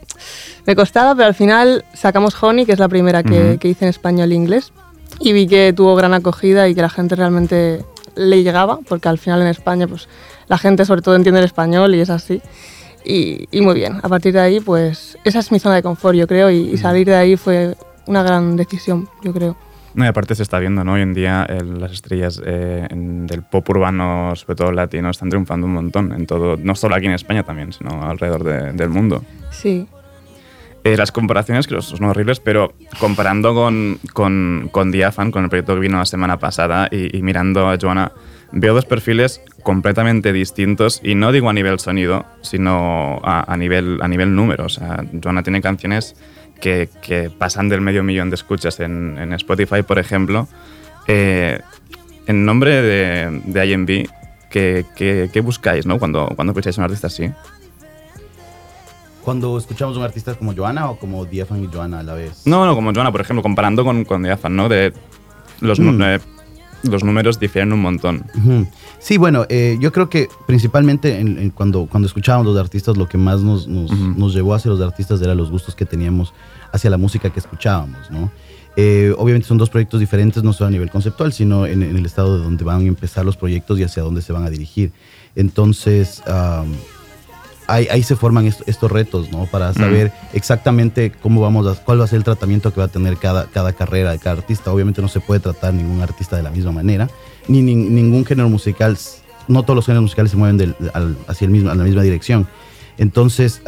me 0.66 0.74
costaba, 0.76 1.14
pero 1.14 1.28
al 1.28 1.34
final 1.34 1.84
sacamos 1.94 2.40
Honey, 2.42 2.66
que 2.66 2.72
es 2.72 2.78
la 2.78 2.88
primera 2.88 3.22
que, 3.22 3.50
Ujú. 3.50 3.58
que 3.58 3.68
hice 3.68 3.84
en 3.84 3.90
español 3.90 4.32
e 4.32 4.34
inglés, 4.34 4.72
y 5.20 5.32
vi 5.32 5.46
que 5.46 5.72
tuvo 5.72 5.94
gran 5.96 6.12
acogida 6.14 6.68
y 6.68 6.74
que 6.74 6.82
la 6.82 6.90
gente 6.90 7.14
realmente 7.16 7.84
le 8.16 8.42
llegaba, 8.42 8.80
porque 8.88 9.08
al 9.08 9.18
final 9.18 9.40
en 9.42 9.48
España 9.48 9.86
pues 9.86 10.08
la 10.48 10.58
gente 10.58 10.84
sobre 10.84 11.02
todo 11.02 11.14
entiende 11.14 11.38
el 11.40 11.46
español 11.46 11.94
y 11.94 12.00
es 12.00 12.10
así. 12.10 12.42
Y, 13.04 13.48
y 13.50 13.60
muy 13.62 13.74
bien, 13.74 13.98
a 14.02 14.08
partir 14.08 14.32
de 14.34 14.40
ahí 14.40 14.60
pues 14.60 15.16
esa 15.24 15.38
es 15.38 15.50
mi 15.52 15.58
zona 15.58 15.76
de 15.76 15.82
confort, 15.82 16.16
yo 16.16 16.26
creo, 16.26 16.50
y, 16.50 16.70
y 16.72 16.76
salir 16.76 17.06
de 17.06 17.14
ahí 17.14 17.36
fue 17.36 17.76
una 18.06 18.22
gran 18.22 18.56
decisión, 18.56 19.08
yo 19.22 19.32
creo. 19.32 19.56
No, 19.94 20.04
y 20.04 20.08
aparte 20.08 20.34
se 20.36 20.42
está 20.44 20.58
viendo, 20.60 20.84
¿no? 20.84 20.92
Hoy 20.92 21.02
en 21.02 21.14
día 21.14 21.44
el- 21.48 21.80
las 21.80 21.90
estrellas 21.92 22.40
eh, 22.44 22.86
en- 22.90 23.26
del 23.26 23.42
pop 23.42 23.68
urbano, 23.70 24.34
sobre 24.36 24.54
todo 24.54 24.70
latino, 24.72 25.10
están 25.10 25.30
triunfando 25.30 25.66
un 25.66 25.72
montón 25.74 26.12
en 26.12 26.26
todo, 26.26 26.56
no 26.56 26.74
solo 26.76 26.94
aquí 26.94 27.06
en 27.06 27.12
España 27.12 27.42
también, 27.42 27.72
sino 27.72 28.02
alrededor 28.08 28.44
de- 28.44 28.72
del 28.72 28.88
mundo. 28.88 29.24
Sí. 29.50 29.88
Eh, 30.84 30.96
las 30.96 31.12
comparaciones 31.12 31.66
creo 31.66 31.80
que 31.80 31.86
son 31.86 32.04
horribles, 32.04 32.40
pero 32.40 32.72
comparando 33.00 33.52
con, 33.52 33.98
con, 34.14 34.68
con 34.72 34.90
Diaphan, 34.92 35.30
con 35.30 35.42
el 35.44 35.50
proyecto 35.50 35.74
que 35.74 35.80
vino 35.80 35.98
la 35.98 36.06
semana 36.06 36.38
pasada, 36.38 36.88
y, 36.90 37.14
y 37.16 37.22
mirando 37.22 37.68
a 37.68 37.76
Joana, 37.78 38.12
veo 38.52 38.72
dos 38.72 38.86
perfiles 38.86 39.42
completamente 39.62 40.32
distintos, 40.32 41.00
y 41.04 41.16
no 41.16 41.32
digo 41.32 41.50
a 41.50 41.52
nivel 41.52 41.78
sonido, 41.80 42.24
sino 42.40 43.20
a, 43.24 43.52
a 43.52 43.56
nivel, 43.58 43.98
a 44.00 44.08
nivel 44.08 44.34
número. 44.34 44.64
O 44.64 44.68
sea, 44.70 45.04
Joana 45.22 45.42
tiene 45.42 45.60
canciones 45.60 46.16
que, 46.60 46.88
que 47.02 47.30
pasan 47.30 47.68
del 47.68 47.80
medio 47.80 48.02
millón 48.02 48.30
de 48.30 48.36
escuchas 48.36 48.80
en, 48.80 49.16
en 49.18 49.32
Spotify, 49.34 49.82
por 49.82 49.98
ejemplo. 49.98 50.46
Eh, 51.08 51.60
en 52.26 52.44
nombre 52.44 52.82
de, 52.82 53.42
de 53.46 53.66
IMB, 53.66 54.08
¿qué, 54.50 54.84
qué, 54.94 55.30
qué 55.32 55.40
buscáis 55.40 55.86
¿no? 55.86 55.98
cuando, 55.98 56.30
cuando 56.36 56.52
escucháis 56.52 56.78
a 56.78 56.82
un 56.82 56.84
artista 56.84 57.06
así? 57.08 57.30
Cuando 59.22 59.58
escuchamos 59.58 59.96
a 59.96 59.98
un 60.00 60.04
artista 60.04 60.34
como 60.34 60.54
Joana 60.54 60.90
o 60.90 60.98
como 60.98 61.24
Diaphan 61.26 61.62
y 61.62 61.66
Joana 61.66 62.00
a 62.00 62.02
la 62.02 62.14
vez. 62.14 62.42
No, 62.46 62.64
no, 62.64 62.74
como 62.74 62.92
Joana, 62.92 63.12
por 63.12 63.20
ejemplo, 63.20 63.42
comparando 63.42 63.84
con, 63.84 64.04
con 64.04 64.22
Diaphan, 64.22 64.56
¿no? 64.56 64.68
De 64.68 64.92
los, 65.60 65.78
Mm. 65.78 66.02
eh, 66.02 66.20
los 66.82 67.04
números 67.04 67.38
difieren 67.38 67.72
un 67.72 67.80
montón. 67.80 68.24
Sí, 68.98 69.16
bueno, 69.18 69.46
eh, 69.48 69.76
yo 69.80 69.92
creo 69.92 70.08
que 70.10 70.28
principalmente 70.46 71.18
en- 71.20 71.38
en 71.38 71.50
cuando, 71.50 71.86
cuando 71.86 72.06
escuchábamos 72.06 72.46
los 72.46 72.58
artistas, 72.58 72.96
lo 72.96 73.08
que 73.08 73.18
más 73.18 73.40
nos, 73.42 73.66
nos, 73.68 73.90
nos 73.92 74.34
llevó 74.34 74.54
hacia 74.54 74.70
los 74.70 74.80
artistas 74.80 75.20
era 75.22 75.34
los 75.34 75.50
gustos 75.50 75.74
que 75.74 75.84
teníamos 75.86 76.32
hacia 76.72 76.90
la 76.90 76.98
música 76.98 77.30
que 77.30 77.40
escuchábamos, 77.40 78.10
¿no? 78.10 78.30
Eh, 78.76 79.12
obviamente 79.18 79.48
son 79.48 79.58
dos 79.58 79.68
proyectos 79.68 79.98
diferentes, 80.00 80.42
no 80.44 80.52
solo 80.52 80.68
a 80.68 80.70
nivel 80.70 80.90
conceptual, 80.90 81.32
sino 81.32 81.66
en, 81.66 81.82
en 81.82 81.96
el 81.96 82.06
estado 82.06 82.38
de 82.38 82.44
donde 82.44 82.62
van 82.64 82.80
a 82.82 82.84
empezar 82.84 83.24
los 83.24 83.36
proyectos 83.36 83.78
y 83.78 83.82
hacia 83.82 84.02
dónde 84.02 84.22
se 84.22 84.32
van 84.32 84.44
a 84.44 84.50
dirigir. 84.50 84.92
Entonces, 85.34 86.22
am, 86.26 86.66
ahí, 87.70 87.86
ahí 87.90 88.02
se 88.02 88.16
forman 88.16 88.46
est- 88.46 88.62
estos 88.66 88.90
retos, 88.90 89.30
¿no? 89.32 89.46
Para 89.46 89.72
saber 89.74 90.12
exactamente 90.32 91.12
cómo 91.12 91.40
vamos 91.40 91.66
a, 91.66 91.82
cuál 91.84 92.00
va 92.00 92.04
a 92.04 92.06
ser 92.08 92.18
el 92.18 92.24
tratamiento 92.24 92.72
que 92.72 92.80
va 92.80 92.86
a 92.86 92.88
tener 92.88 93.16
cada, 93.16 93.46
cada 93.46 93.72
carrera 93.72 94.10
de 94.12 94.18
cada 94.18 94.36
artista. 94.36 94.72
Obviamente 94.72 95.00
no 95.02 95.08
se 95.08 95.20
puede 95.20 95.40
tratar 95.40 95.72
ningún 95.74 96.00
artista 96.02 96.36
de 96.36 96.42
la 96.42 96.50
misma 96.50 96.72
manera, 96.72 97.08
ni, 97.48 97.62
ni- 97.62 97.74
ningún 97.74 98.24
género 98.24 98.48
musical, 98.48 98.98
no 99.48 99.62
todos 99.62 99.76
los 99.76 99.86
géneros 99.86 100.02
musicales 100.02 100.30
se 100.30 100.36
mueven 100.36 100.56
del- 100.58 100.74
al- 100.94 101.16
hacia 101.28 101.44
el 101.46 101.50
mismo, 101.50 101.70
a 101.70 101.74
la 101.74 101.84
misma 101.84 102.02
dirección. 102.02 102.46
Entonces, 102.98 103.62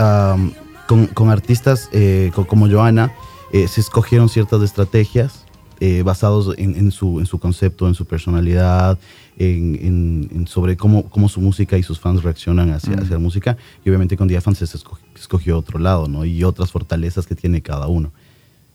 con, 0.88 1.07
con 1.09 1.30
artistas 1.30 1.88
eh, 1.92 2.30
co- 2.34 2.46
como 2.46 2.68
Joana, 2.68 3.12
eh, 3.53 3.68
se 3.68 3.80
escogieron 3.80 4.28
ciertas 4.28 4.62
estrategias 4.62 5.44
eh, 5.80 6.03
basados 6.05 6.55
en, 6.59 6.76
en 6.76 6.90
su, 6.92 7.18
en 7.18 7.26
su 7.26 7.38
concepto, 7.38 7.88
en 7.88 7.94
su 7.94 8.05
personalidad, 8.05 8.98
en, 9.39 9.74
en- 9.80 10.28
en 10.35 10.47
sobre 10.47 10.76
cómo, 10.76 11.05
cómo 11.09 11.28
su 11.28 11.41
música 11.41 11.78
y 11.78 11.83
sus 11.83 11.99
fans 11.99 12.22
reaccionan 12.22 12.70
hacia, 12.70 12.95
hacia 12.95 13.12
la 13.12 13.18
música. 13.18 13.57
Y 13.85 13.89
obviamente 13.89 14.16
con 14.16 14.28
Diaphan 14.28 14.55
se 14.55 14.64
esco- 14.66 14.99
escogió 15.16 15.59
otro 15.59 15.78
lado, 15.78 16.09
¿no? 16.09 16.24
Y 16.24 16.45
otras 16.45 16.70
fortalezas 16.70 17.26
que 17.26 17.35
tiene 17.35 17.62
cada 17.62 17.87
uno. 17.89 18.12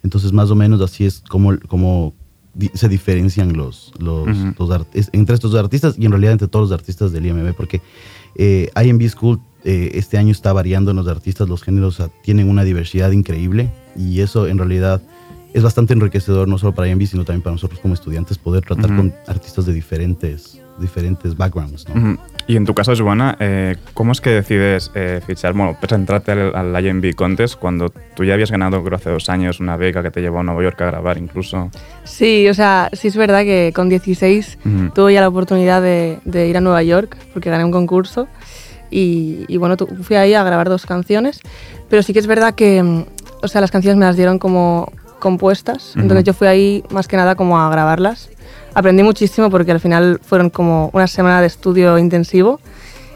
Entonces, 0.03 0.31
más 0.33 0.49
o 0.51 0.55
menos 0.55 0.81
así 0.81 1.05
es 1.05 1.23
como, 1.29 1.57
como 1.67 2.13
di- 2.53 2.71
se 2.73 2.87
diferencian 2.89 3.53
los, 3.53 3.91
los, 3.99 4.27
los 4.57 4.71
art- 4.71 4.87
es- 4.93 5.09
entre 5.13 5.35
estos 5.35 5.51
dos 5.51 5.59
artistas 5.63 5.95
y 5.97 6.05
en 6.05 6.11
realidad 6.11 6.33
entre 6.33 6.47
todos 6.47 6.69
los 6.69 6.77
artistas 6.79 7.11
del 7.11 7.25
IMB, 7.25 7.53
porque 7.55 7.81
eh, 8.35 8.69
IMB 8.83 9.07
School 9.09 9.39
eh, 9.63 9.91
este 9.95 10.17
año 10.17 10.31
está 10.31 10.53
variando 10.53 10.91
en 10.91 10.97
los 10.97 11.07
artistas, 11.07 11.49
los 11.49 11.61
géneros 11.63 11.95
o 11.99 12.03
sea, 12.03 12.11
tienen 12.23 12.49
una 12.49 12.63
diversidad 12.63 13.11
increíble 13.11 13.69
y 13.97 14.21
eso 14.21 14.47
en 14.47 14.57
realidad 14.59 15.01
es 15.57 15.63
bastante 15.63 15.93
enriquecedor, 15.93 16.47
no 16.47 16.57
solo 16.57 16.73
para 16.73 16.87
IMB, 16.87 17.05
sino 17.05 17.23
también 17.25 17.41
para 17.41 17.53
nosotros 17.53 17.79
como 17.79 17.93
estudiantes, 17.93 18.37
poder 18.37 18.63
tratar 18.63 18.87
Ujú. 18.91 18.95
con 18.97 19.13
artistas 19.27 19.65
de 19.65 19.73
diferentes, 19.73 20.61
diferentes 20.79 21.35
backgrounds. 21.35 21.87
¿no? 21.89 21.95
Ujú. 22.13 22.21
Y 22.47 22.55
en 22.55 22.65
tu 22.65 22.73
caso, 22.73 22.93
Joana, 22.95 23.35
eh, 23.39 23.75
¿cómo 23.93 24.11
es 24.13 24.21
que 24.21 24.29
decides 24.29 24.89
eh, 24.95 25.19
fichar, 25.25 25.53
bueno, 25.53 25.75
presentarte 25.79 26.31
al, 26.31 26.55
al 26.55 26.85
IMB 26.85 27.13
Contest 27.15 27.55
cuando 27.55 27.89
tú 28.15 28.23
ya 28.23 28.35
habías 28.35 28.51
ganado, 28.51 28.81
creo, 28.83 28.95
hace 28.95 29.09
dos 29.09 29.27
años 29.29 29.59
una 29.59 29.75
beca 29.75 30.01
que 30.01 30.11
te 30.11 30.21
llevó 30.21 30.39
a 30.39 30.43
Nueva 30.43 30.63
York 30.63 30.79
a 30.81 30.85
grabar 30.85 31.17
incluso? 31.17 31.69
Sí, 32.05 32.47
o 32.47 32.53
sea, 32.53 32.89
sí 32.93 33.09
es 33.09 33.17
verdad 33.17 33.41
que 33.43 33.71
con 33.75 33.89
16 33.89 34.59
Ujú. 34.63 34.89
tuve 34.93 35.13
ya 35.13 35.21
la 35.21 35.27
oportunidad 35.27 35.81
de, 35.81 36.19
de 36.23 36.47
ir 36.47 36.55
a 36.55 36.61
Nueva 36.61 36.83
York 36.83 37.17
porque 37.33 37.49
gané 37.49 37.65
un 37.65 37.71
concurso 37.71 38.27
y, 38.89 39.43
y 39.49 39.57
bueno, 39.57 39.75
tu- 39.75 39.87
fui 40.03 40.15
ahí 40.15 40.33
a 40.33 40.43
grabar 40.43 40.69
dos 40.69 40.85
canciones, 40.85 41.41
pero 41.89 42.01
sí 42.03 42.13
que 42.13 42.19
es 42.19 42.27
verdad 42.27 42.55
que, 42.55 42.81
mm, 42.81 43.03
o 43.41 43.47
sea, 43.49 43.59
las 43.59 43.71
canciones 43.71 43.97
me 43.97 44.05
las 44.05 44.15
dieron 44.15 44.39
como 44.39 44.91
compuestas, 45.19 45.93
entonces 45.95 46.23
yo 46.23 46.33
fui 46.33 46.47
ahí 46.47 46.83
más 46.91 47.07
que 47.07 47.17
nada 47.17 47.35
como 47.35 47.59
a 47.59 47.69
grabarlas. 47.69 48.29
Aprendí 48.73 49.01
muchísimo 49.03 49.49
porque 49.49 49.71
al 49.71 49.79
final 49.79 50.19
fueron 50.23 50.49
como 50.49 50.89
una 50.93 51.07
semana 51.07 51.41
de 51.41 51.47
estudio 51.47 51.97
intensivo 51.97 52.59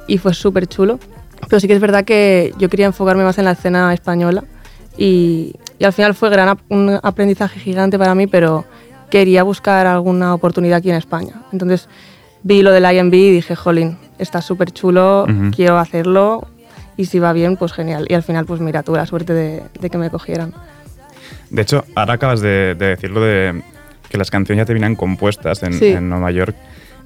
y 0.07 0.17
fue 0.17 0.33
súper 0.33 0.67
chulo. 0.67 0.99
Pero 1.47 1.59
sí 1.59 1.67
que 1.67 1.73
es 1.73 1.79
verdad 1.81 2.03
que 2.05 2.53
yo 2.57 2.69
quería 2.69 2.85
enfocarme 2.87 3.23
más 3.23 3.37
en 3.37 3.45
la 3.45 3.51
escena 3.51 3.93
española 3.93 4.43
y, 4.97 5.55
y 5.79 5.83
al 5.85 5.93
final 5.93 6.13
fue 6.15 6.29
gran 6.29 6.49
ap- 6.49 6.59
un 6.69 6.99
aprendizaje 7.01 7.59
gigante 7.59 7.97
para 7.97 8.13
mí, 8.15 8.27
pero 8.27 8.65
quería 9.09 9.43
buscar 9.43 9.87
alguna 9.87 10.33
oportunidad 10.33 10.77
aquí 10.77 10.89
en 10.89 10.95
España. 10.97 11.33
Entonces 11.51 11.87
vi 12.43 12.61
lo 12.61 12.71
del 12.71 12.85
IMB 12.91 13.13
y 13.13 13.31
dije, 13.31 13.55
jolín, 13.55 13.97
está 14.19 14.41
súper 14.41 14.71
chulo, 14.71 15.25
quiero 15.51 15.77
hacerlo 15.77 16.47
y 16.97 17.05
si 17.05 17.19
va 17.19 17.33
bien, 17.33 17.57
pues 17.57 17.71
genial. 17.73 18.05
Y 18.09 18.13
al 18.13 18.23
final, 18.23 18.45
pues 18.45 18.61
mira, 18.61 18.83
tuve 18.83 18.97
la 18.97 19.05
suerte 19.05 19.33
de, 19.33 19.63
de 19.79 19.89
que 19.89 19.97
me 19.97 20.09
cogieran. 20.09 20.53
De 21.51 21.61
hecho, 21.61 21.85
ahora 21.95 22.13
acabas 22.13 22.41
de, 22.41 22.73
de 22.75 22.87
decirlo 22.87 23.21
de 23.21 23.61
que 24.09 24.17
las 24.17 24.31
canciones 24.31 24.63
ya 24.63 24.65
te 24.65 24.73
vienen 24.73 24.95
compuestas 24.95 25.61
en, 25.63 25.73
Sí. 25.73 25.87
en 25.87 26.09
Nueva 26.09 26.31
York. 26.31 26.55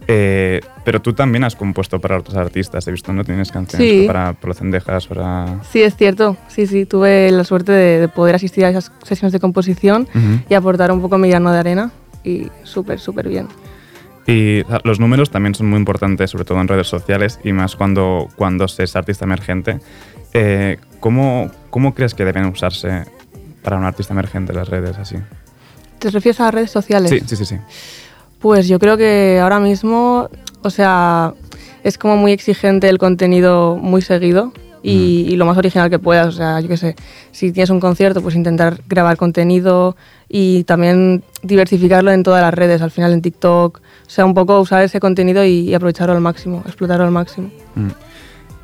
Eh, 0.07 0.61
pero 0.83 1.01
tú 1.01 1.13
también 1.13 1.43
has 1.43 1.55
compuesto 1.55 1.99
para 1.99 2.17
otros 2.19 2.37
artistas, 2.37 2.87
he 2.87 2.91
visto, 2.91 3.11
¿no? 3.11 3.23
Tienes 3.23 3.51
canciones 3.51 3.89
Sí. 4.01 4.03
para, 4.07 4.33
para 4.33 4.49
Los 4.49 4.57
Cendejas, 4.57 5.07
para... 5.07 5.63
Sí, 5.71 5.81
es 5.81 5.95
cierto. 5.95 6.37
Sí, 6.47 6.67
sí, 6.67 6.85
tuve 6.85 7.31
la 7.31 7.43
suerte 7.43 7.71
de, 7.71 7.99
de 8.01 8.07
poder 8.07 8.35
asistir 8.35 8.65
a 8.65 8.69
esas 8.69 8.91
sesiones 9.03 9.33
de 9.33 9.39
composición 9.39 10.07
y 10.47 10.53
aportar 10.53 10.91
un 10.91 11.01
poco 11.01 11.17
mi 11.17 11.29
grano 11.29 11.51
de 11.51 11.57
arena 11.59 11.91
y 12.23 12.47
súper, 12.63 12.99
súper 12.99 13.27
bien. 13.29 13.47
Y 14.27 14.61
los 14.83 14.99
números 14.99 15.29
también 15.31 15.53
son 15.55 15.67
muy 15.69 15.77
importantes, 15.79 16.29
sobre 16.31 16.45
todo 16.45 16.59
en 16.61 16.67
redes 16.67 16.87
sociales 16.87 17.39
y 17.43 17.51
más 17.51 17.75
cuando, 17.75 18.27
cuando 18.35 18.67
se 18.67 18.83
es 18.83 18.95
artista 18.95 19.25
emergente. 19.25 19.79
Eh, 20.33 20.77
¿cómo, 20.99 21.49
¿Cómo 21.71 21.93
crees 21.95 22.13
que 22.13 22.25
deben 22.25 22.45
usarse 22.45 23.05
para 23.65 23.77
un 23.77 23.83
artista 23.83 24.13
emergente 24.13 24.53
las 24.53 24.69
redes 24.69 24.97
así? 24.97 25.17
¿Te 25.99 26.11
refieres 26.11 26.39
a 26.39 26.45
las 26.45 26.53
redes 26.53 26.71
sociales? 26.71 27.09
Sí, 27.09 27.19
sí, 27.25 27.35
sí, 27.35 27.45
sí. 27.45 27.57
Pues 28.39 28.67
yo 28.67 28.77
creo 28.79 28.95
que 28.95 29.39
ahora 29.41 29.59
mismo, 29.59 30.29
o 30.61 30.69
sea, 30.69 31.33
es 31.83 31.97
como 31.97 32.15
muy 32.15 32.31
exigente 32.31 32.87
el 32.87 32.99
contenido 32.99 33.75
muy 33.75 34.03
seguido 34.03 34.53
y, 34.83 35.25
y 35.27 35.35
lo 35.35 35.45
más 35.45 35.57
original 35.57 35.89
que 35.89 35.97
puedas. 35.97 36.27
O 36.27 36.31
sea, 36.31 36.59
yo 36.59 36.67
qué 36.67 36.77
sé, 36.77 36.95
si 37.31 37.51
tienes 37.51 37.71
un 37.71 37.79
concierto, 37.79 38.21
pues 38.21 38.35
intentar 38.35 38.81
grabar 38.87 39.17
contenido 39.17 39.97
y 40.29 40.63
también 40.65 41.23
diversificarlo 41.41 42.11
en 42.11 42.21
todas 42.21 42.43
las 42.43 42.53
redes, 42.53 42.83
al 42.83 42.91
final 42.91 43.13
en 43.13 43.23
TikTok. 43.23 43.79
O 43.79 44.09
sea, 44.09 44.25
un 44.25 44.35
poco 44.35 44.59
usar 44.59 44.83
ese 44.83 44.99
contenido 44.99 45.43
y, 45.43 45.61
y 45.61 45.73
aprovecharlo 45.73 46.13
al 46.13 46.21
máximo, 46.21 46.61
explotarlo 46.67 47.05
al 47.05 47.11
máximo. 47.11 47.49
Mm. 47.73 47.89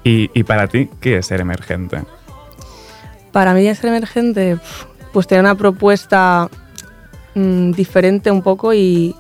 Y, 0.03 0.29
y 0.33 0.43
para 0.43 0.67
ti, 0.67 0.89
¿qué 0.99 1.17
es 1.17 1.25
ser 1.25 1.41
emergente? 1.41 2.03
Para 3.31 3.53
mí 3.53 3.73
ser 3.73 3.89
emergente, 3.89 4.57
pf, 4.57 4.85
pues 5.13 5.27
tener 5.27 5.43
una 5.43 5.55
propuesta 5.55 6.49
mm, 7.35 7.71
diferente 7.71 8.31
un 8.31 8.41
poco 8.41 8.73
y, 8.73 9.15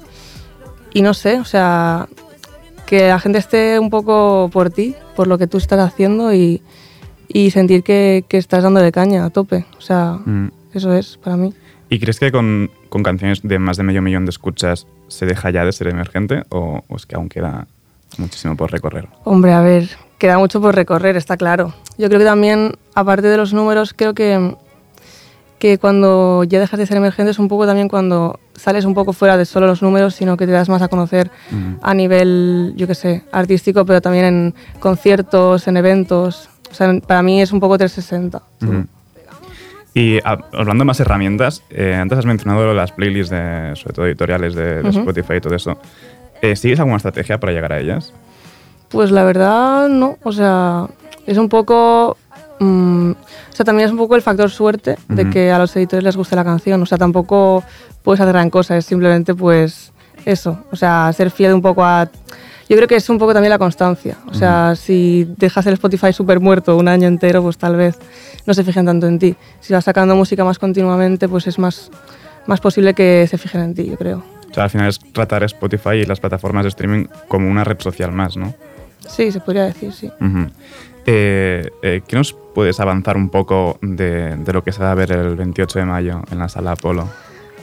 y 0.93 1.01
no 1.01 1.13
sé, 1.13 1.39
o 1.39 1.45
sea, 1.45 2.07
que 2.85 3.07
la 3.09 3.19
gente 3.19 3.39
esté 3.39 3.79
un 3.79 3.89
poco 3.89 4.49
por 4.51 4.69
ti, 4.69 4.95
por 5.15 5.27
lo 5.27 5.37
que 5.37 5.47
tú 5.47 5.57
estás 5.57 5.79
haciendo 5.79 6.33
y, 6.33 6.61
y 7.27 7.51
sentir 7.51 7.83
que, 7.83 8.25
que 8.27 8.37
estás 8.37 8.63
dándole 8.63 8.91
caña 8.91 9.25
a 9.25 9.29
tope. 9.29 9.65
O 9.77 9.81
sea, 9.81 10.19
Mm. 10.25 10.49
eso 10.73 10.93
es 10.93 11.17
para 11.17 11.37
mí. 11.37 11.53
¿Y 11.89 11.99
crees 11.99 12.19
que 12.19 12.31
con, 12.31 12.71
con 12.89 13.03
canciones 13.03 13.41
de 13.43 13.59
más 13.59 13.75
de 13.77 13.83
medio 13.83 14.01
millón 14.01 14.25
de 14.25 14.29
escuchas 14.29 14.87
se 15.09 15.25
deja 15.25 15.49
ya 15.49 15.65
de 15.65 15.73
ser 15.73 15.87
emergente 15.87 16.43
o, 16.49 16.83
o 16.87 16.95
es 16.95 17.05
que 17.05 17.15
aún 17.15 17.27
queda 17.27 17.67
muchísimo 18.17 18.55
por 18.55 18.71
recorrer? 18.71 19.07
Hombre, 19.25 19.51
a 19.53 19.61
ver, 19.61 19.89
queda 20.17 20.37
mucho 20.37 20.61
por 20.61 20.73
recorrer, 20.75 21.17
está 21.17 21.35
claro. 21.35 21.73
Yo 21.97 22.07
creo 22.07 22.19
que 22.19 22.25
también, 22.25 22.73
aparte 22.95 23.27
de 23.27 23.35
los 23.37 23.53
números, 23.53 23.93
creo 23.93 24.13
que, 24.13 24.55
que 25.61 25.77
cuando 25.77 26.43
ya 26.43 26.59
dejas 26.59 26.79
de 26.79 26.87
ser 26.87 26.97
emergente 26.97 27.29
es 27.29 27.37
un 27.37 27.47
poco 27.47 27.67
también 27.67 27.87
cuando 27.87 28.39
sales 28.55 28.83
un 28.83 28.95
poco 28.95 29.13
fuera 29.13 29.37
de 29.37 29.45
solo 29.45 29.67
los 29.67 29.83
números, 29.83 30.15
sino 30.15 30.35
que 30.35 30.47
te 30.47 30.51
das 30.51 30.69
más 30.69 30.81
a 30.81 30.87
conocer 30.87 31.29
a 31.83 31.93
nivel, 31.93 32.73
yo 32.75 32.87
qué 32.87 32.95
sé, 32.95 33.23
artístico, 33.31 33.85
pero 33.85 34.01
también 34.01 34.25
en 34.25 34.55
conciertos, 34.79 35.67
en 35.67 35.77
eventos. 35.77 36.49
O 36.71 36.73
sea, 36.73 36.91
para 37.05 37.21
mí 37.21 37.43
es 37.43 37.51
un 37.51 37.59
poco 37.59 37.77
360. 37.77 38.41
Ujú. 38.63 38.87
Y 39.93 40.17
ah, 40.25 40.39
hablando 40.51 40.81
de 40.81 40.85
más 40.85 40.99
herramientas, 40.99 41.61
eh, 41.69 41.93
antes 41.93 42.17
has 42.17 42.25
mencionado 42.25 42.73
las 42.73 42.91
playlists, 42.91 43.29
de, 43.29 43.75
sobre 43.75 43.93
todo 43.93 44.07
editoriales 44.07 44.55
de. 44.55 44.79
Spotify 44.89 45.35
y 45.35 45.41
todo 45.41 45.53
eso. 45.53 45.77
Eh, 46.41 46.55
¿Sigues 46.55 46.79
alguna 46.79 46.97
estrategia 46.97 47.39
para 47.39 47.53
llegar 47.53 47.71
a 47.71 47.79
ellas? 47.79 48.11
Pues 48.89 49.11
la 49.11 49.23
verdad, 49.23 49.89
no. 49.89 50.17
O 50.23 50.31
sea, 50.31 50.87
es 51.27 51.37
un 51.37 51.49
poco. 51.49 52.17
Mm, 52.63 53.11
o 53.11 53.53
sea, 53.55 53.65
también 53.65 53.87
es 53.87 53.91
un 53.91 53.97
poco 53.97 54.15
el 54.15 54.21
factor 54.21 54.49
suerte 54.49 54.97
de 55.09 55.23
Ujú. 55.23 55.31
que 55.31 55.51
a 55.51 55.57
los 55.59 55.75
editores 55.75 56.03
les 56.03 56.15
guste 56.15 56.35
la 56.35 56.43
canción. 56.43 56.81
O 56.81 56.85
sea, 56.85 56.97
tampoco 56.97 57.63
puedes 58.03 58.21
hacer 58.21 58.33
gran 58.33 58.49
cosa, 58.49 58.77
es 58.77 58.85
simplemente, 58.85 59.33
pues, 59.35 59.91
eso. 60.25 60.63
O 60.71 60.75
sea, 60.75 61.11
ser 61.13 61.31
fiel 61.31 61.53
un 61.53 61.61
poco 61.61 61.83
a. 61.83 62.09
Yo 62.69 62.77
creo 62.77 62.87
que 62.87 62.95
es 62.95 63.09
un 63.09 63.17
poco 63.17 63.33
también 63.33 63.49
la 63.49 63.57
constancia. 63.57 64.15
O 64.27 64.33
sea, 64.33 64.75
si 64.77 65.27
dejas 65.37 65.65
el 65.65 65.73
Spotify 65.73 66.13
súper 66.13 66.39
muerto 66.39 66.77
un 66.77 66.87
año 66.87 67.07
entero, 67.07 67.41
pues 67.41 67.57
tal 67.57 67.75
vez 67.75 67.97
no 68.45 68.53
se 68.53 68.63
fijen 68.63 68.85
tanto 68.85 69.07
en 69.07 69.19
ti. 69.19 69.35
Si 69.59 69.73
vas 69.73 69.83
sacando 69.83 70.15
música 70.15 70.45
más 70.45 70.57
continuamente, 70.57 71.27
pues 71.27 71.47
es 71.47 71.59
más, 71.59 71.91
más 72.45 72.61
posible 72.61 72.93
que 72.93 73.27
se 73.29 73.37
fijen 73.37 73.61
en 73.61 73.73
ti, 73.75 73.85
yo 73.87 73.97
creo. 73.97 74.23
O 74.49 74.53
sea, 74.53 74.63
al 74.65 74.69
final 74.69 74.87
es 74.87 74.99
tratar 74.99 75.43
Spotify 75.43 75.95
y 75.95 76.05
las 76.05 76.21
plataformas 76.21 76.63
de 76.63 76.69
streaming 76.69 77.07
como 77.27 77.49
una 77.49 77.63
red 77.65 77.79
social 77.81 78.13
más, 78.13 78.37
¿no? 78.37 78.53
Sí, 79.05 79.31
se 79.33 79.41
podría 79.41 79.63
decir, 79.65 79.91
sí. 79.91 80.07
Ujú. 80.21 80.47
Eh, 81.05 81.69
eh, 81.81 82.01
¿Qué 82.07 82.15
nos 82.15 82.33
puedes 82.33 82.79
avanzar 82.79 83.17
un 83.17 83.29
poco 83.29 83.77
de, 83.81 84.37
lo 84.45 84.63
que 84.63 84.71
se 84.71 84.83
va 84.83 84.91
a 84.91 84.95
ver 84.95 85.11
el 85.11 85.35
28 85.35 85.79
de 85.79 85.85
mayo 85.85 86.21
en 86.31 86.39
la 86.39 86.49
sala 86.49 86.73
Apolo? 86.73 87.07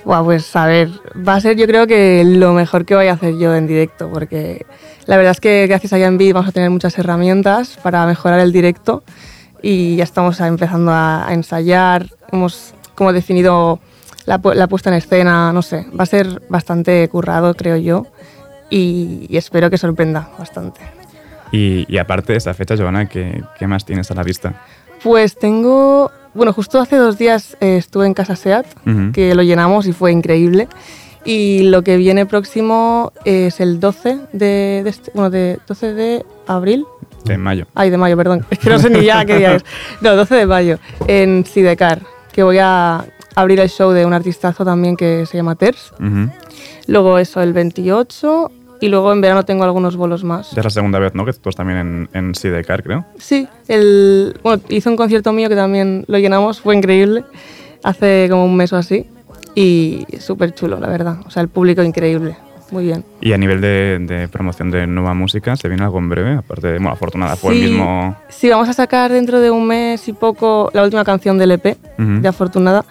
Buah, 0.04 0.22
pues 0.24 0.54
a 0.56 0.66
ver, 0.66 0.88
va 1.26 1.34
a 1.34 1.40
ser 1.40 1.56
yo 1.56 1.66
creo 1.66 1.86
que 1.86 2.24
lo 2.24 2.52
mejor 2.52 2.84
que 2.84 2.94
voy 2.94 3.08
a 3.08 3.12
hacer 3.12 3.36
yo 3.36 3.54
en 3.54 3.66
directo, 3.66 4.08
porque 4.10 4.64
la 5.06 5.16
verdad 5.16 5.32
es 5.32 5.40
que 5.40 5.66
gracias 5.66 5.92
a 5.92 5.98
Yanbi 5.98 6.32
vamos 6.32 6.48
a 6.48 6.52
tener 6.52 6.70
muchas 6.70 6.98
herramientas 6.98 7.78
para 7.82 8.06
mejorar 8.06 8.40
el 8.40 8.52
directo 8.52 9.02
y 9.62 9.96
ya 9.96 10.04
estamos 10.04 10.40
empezando 10.40 10.92
a, 10.92 11.26
ensayar, 11.30 12.06
hemos 12.32 12.74
como 12.94 13.12
definido 13.12 13.80
la, 14.24 14.40
pu- 14.40 14.54
la 14.54 14.66
puesta 14.68 14.88
en 14.90 14.96
escena, 14.96 15.52
no 15.52 15.62
sé, 15.62 15.86
va 15.98 16.04
a 16.04 16.06
ser 16.06 16.42
bastante 16.48 17.06
currado 17.08 17.54
creo 17.54 17.76
yo 17.76 18.06
y 18.70 19.36
espero 19.36 19.68
que 19.68 19.78
sorprenda 19.78 20.30
bastante. 20.38 20.97
Y, 21.52 21.86
y 21.92 21.98
aparte 21.98 22.32
de 22.32 22.38
esa 22.38 22.52
fecha, 22.54 22.74
Giovanna, 22.76 23.08
¿qué, 23.08 23.42
qué 23.58 23.66
más 23.66 23.84
tienes 23.84 24.10
a 24.10 24.14
la 24.14 24.22
vista? 24.22 24.62
Pues 25.02 25.36
tengo, 25.36 26.10
bueno, 26.34 26.52
justo 26.52 26.80
hace 26.80 26.96
dos 26.96 27.16
días 27.18 27.56
eh, 27.60 27.76
estuve 27.76 28.06
en 28.06 28.14
Casa 28.14 28.36
Seat, 28.36 28.66
Ujú. 28.86 29.12
que 29.12 29.34
lo 29.34 29.42
llenamos 29.42 29.86
y 29.86 29.92
fue 29.92 30.12
increíble. 30.12 30.68
Y 31.24 31.64
lo 31.64 31.82
que 31.82 31.96
viene 31.96 32.26
próximo 32.26 33.12
es 33.24 33.60
el 33.60 33.80
12 33.80 34.18
de, 34.32 34.80
de 34.84 34.90
este- 34.90 35.10
bueno, 35.14 35.30
de 35.30 35.58
12 35.66 35.92
de 35.94 36.24
abril. 36.46 36.84
De 37.24 37.36
mayo. 37.36 37.66
Ay, 37.74 37.90
de 37.90 37.98
mayo, 37.98 38.16
perdón. 38.16 38.46
Es 38.50 38.58
que 38.58 38.70
no 38.70 38.78
sé 38.78 38.88
ni 38.88 39.04
ya 39.04 39.24
qué 39.24 39.36
día 39.38 39.54
es. 39.56 39.64
No, 40.00 40.16
12 40.16 40.34
de 40.36 40.46
mayo, 40.46 40.78
en 41.06 41.44
Sidecar, 41.44 42.00
que 42.32 42.42
voy 42.42 42.58
a 42.60 43.04
abrir 43.34 43.60
el 43.60 43.68
show 43.68 43.90
de 43.92 44.06
un 44.06 44.12
artistazo 44.14 44.64
también 44.64 44.96
que 44.96 45.26
se 45.26 45.36
llama 45.36 45.54
Ters. 45.56 45.92
Ujú. 46.00 46.30
Luego 46.86 47.18
eso, 47.18 47.42
el 47.42 47.52
28. 47.52 48.50
Y 48.80 48.88
luego 48.88 49.12
en 49.12 49.20
verano 49.20 49.44
tengo 49.44 49.64
algunos 49.64 49.96
bolos 49.96 50.22
más. 50.24 50.52
Ya 50.52 50.60
es 50.60 50.64
la 50.64 50.70
segunda 50.70 50.98
vez, 50.98 51.14
¿no? 51.14 51.24
Que 51.24 51.32
tú 51.32 51.38
estás 51.50 51.56
también 51.56 51.78
en, 51.78 52.08
en 52.12 52.34
Sidecar, 52.34 52.82
creo. 52.82 53.04
Sí, 53.18 53.48
el, 53.66 54.38
bueno, 54.42 54.62
hice 54.68 54.88
un 54.88 54.96
concierto 54.96 55.32
mío 55.32 55.48
que 55.48 55.56
también 55.56 56.04
lo 56.06 56.18
llenamos, 56.18 56.60
fue 56.60 56.76
increíble, 56.76 57.24
hace 57.82 58.26
como 58.30 58.44
un 58.44 58.56
mes 58.56 58.72
o 58.72 58.76
así, 58.76 59.06
y 59.54 60.06
súper 60.20 60.54
chulo, 60.54 60.78
la 60.78 60.88
verdad. 60.88 61.16
O 61.26 61.30
sea, 61.30 61.42
el 61.42 61.48
público 61.48 61.82
increíble, 61.82 62.36
muy 62.70 62.84
bien. 62.84 63.04
Y 63.20 63.32
a 63.32 63.38
nivel 63.38 63.60
de, 63.60 63.98
de 64.00 64.28
promoción 64.28 64.70
de 64.70 64.86
nueva 64.86 65.12
música, 65.14 65.56
¿se 65.56 65.66
viene 65.68 65.82
algo 65.82 65.98
en 65.98 66.08
breve? 66.08 66.34
Aparte 66.34 66.68
de, 66.68 66.74
bueno, 66.74 66.90
Afortunada 66.92 67.34
fue 67.34 67.54
Sí. 67.54 67.64
el 67.64 67.70
mismo... 67.70 68.16
Sí, 68.28 68.48
vamos 68.48 68.68
a 68.68 68.72
sacar 68.74 69.10
dentro 69.10 69.40
de 69.40 69.50
un 69.50 69.66
mes 69.66 70.06
y 70.06 70.12
poco 70.12 70.70
la 70.72 70.84
última 70.84 71.04
canción 71.04 71.36
del 71.38 71.50
EP, 71.52 71.76
Ujú. 71.98 72.20
de 72.20 72.28
Afortunada, 72.28 72.84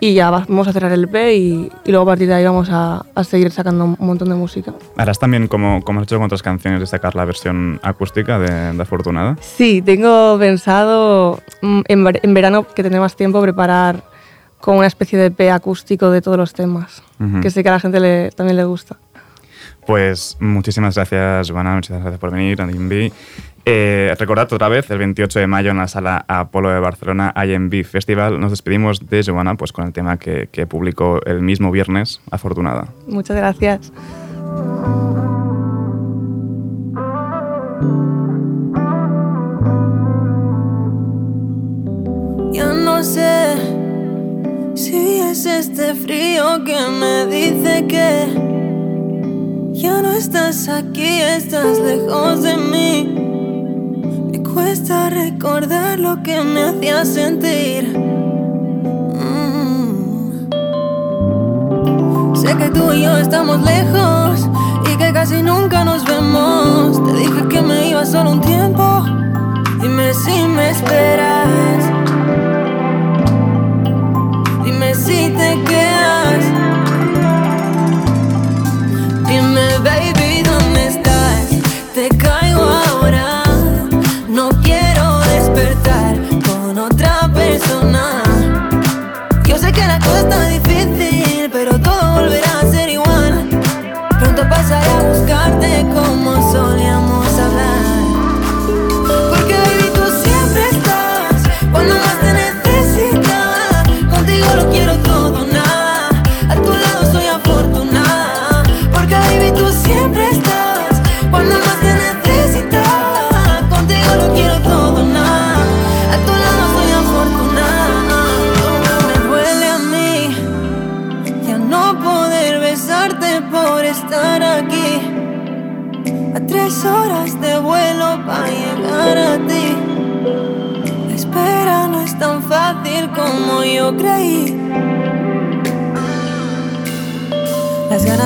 y 0.00 0.14
ya 0.14 0.30
va- 0.30 0.44
vamos 0.48 0.68
a 0.68 0.72
cerrar 0.72 0.92
el 0.92 1.04
EP 1.04 1.14
y, 1.34 1.70
y 1.84 1.90
luego 1.90 2.02
a 2.04 2.12
partir 2.12 2.28
de 2.28 2.34
ahí 2.34 2.44
vamos 2.44 2.68
a, 2.70 3.04
a 3.14 3.24
seguir 3.24 3.50
sacando 3.50 3.84
un 3.84 3.96
montón 3.98 4.28
de 4.28 4.34
música. 4.36 4.72
Harás 4.96 5.18
también, 5.18 5.48
como, 5.48 5.82
como 5.82 6.00
has 6.00 6.04
hecho 6.04 6.16
con 6.16 6.26
otras 6.26 6.42
canciones, 6.42 6.80
de 6.80 6.86
sacar 6.86 7.14
la 7.16 7.24
versión 7.24 7.80
acústica 7.82 8.38
de, 8.38 8.72
de 8.76 8.82
Afortunada. 8.82 9.36
Sí, 9.40 9.82
tengo 9.82 10.38
pensado 10.38 11.40
mm, 11.62 11.80
en, 11.88 12.04
ver- 12.04 12.20
en 12.22 12.34
verano, 12.34 12.66
que 12.66 12.82
tendré 12.82 13.00
más 13.00 13.16
tiempo, 13.16 13.40
preparar 13.42 14.04
como 14.60 14.78
una 14.78 14.86
especie 14.88 15.18
de 15.18 15.26
EP 15.26 15.50
acústico 15.52 16.10
de 16.10 16.20
todos 16.20 16.36
los 16.36 16.52
temas, 16.52 17.02
Ujú. 17.20 17.40
que 17.40 17.50
sé 17.50 17.62
que 17.62 17.68
a 17.68 17.72
la 17.72 17.80
gente 17.80 18.00
le, 18.00 18.30
también 18.32 18.56
le 18.56 18.64
gusta. 18.64 18.96
Pues 19.86 20.36
muchísimas 20.40 20.94
gracias, 20.96 21.48
Giovanna, 21.48 21.74
muchas 21.74 21.98
gracias 22.00 22.20
por 22.20 22.30
venir 22.30 22.60
a 22.60 22.70
IMB. 22.70 23.10
Eh, 23.70 24.14
recordad 24.18 24.50
otra 24.50 24.70
vez, 24.70 24.90
el 24.90 24.96
28 24.96 25.40
de 25.40 25.46
mayo 25.46 25.72
en 25.72 25.76
la 25.76 25.88
sala 25.88 26.24
Apolo 26.26 26.70
de 26.70 26.80
Barcelona, 26.80 27.34
IMB 27.36 27.84
Festival. 27.84 28.40
Nos 28.40 28.50
despedimos 28.50 29.06
de 29.10 29.22
Giovanna 29.22 29.56
pues, 29.56 29.72
con 29.72 29.86
el 29.86 29.92
tema 29.92 30.16
que, 30.16 30.48
que 30.50 30.66
publicó 30.66 31.20
el 31.26 31.42
mismo 31.42 31.70
viernes, 31.70 32.22
Afortunada. 32.30 32.88
Muchas 33.06 33.36
gracias. 33.36 33.92
Ya 42.52 42.72
no 42.72 43.02
sé 43.04 43.54
si 44.76 45.20
es 45.20 45.44
este 45.44 45.94
frío 45.94 46.64
que 46.64 46.78
me 46.98 47.26
dice 47.26 47.86
que 47.86 48.28
ya 49.78 50.00
no 50.00 50.12
estás 50.12 50.70
aquí, 50.70 51.20
estás 51.20 51.78
lejos 51.80 52.42
de 52.42 52.56
mí. 52.56 53.27
Cuesta 54.54 55.10
recordar 55.10 55.98
lo 55.98 56.22
que 56.22 56.40
me 56.42 56.62
hacía 56.62 57.04
sentir. 57.04 57.96
Mm. 59.18 60.48
Sé 62.34 62.56
que 62.56 62.70
tú 62.70 62.92
y 62.92 63.02
yo 63.02 63.18
estamos 63.18 63.60
lejos 63.62 64.48
y 64.92 64.96
que 64.96 65.12
casi 65.12 65.42
nunca 65.42 65.84
nos 65.84 66.04
vemos. 66.04 67.04
Te 67.04 67.12
dije 67.12 67.48
que 67.48 67.62
me 67.62 67.88
iba 67.90 68.06
solo 68.06 68.32
un 68.32 68.40
tiempo. 68.40 69.04
Dime 69.80 70.14
si 70.14 70.42
me 70.44 70.70
esperas. 70.70 71.77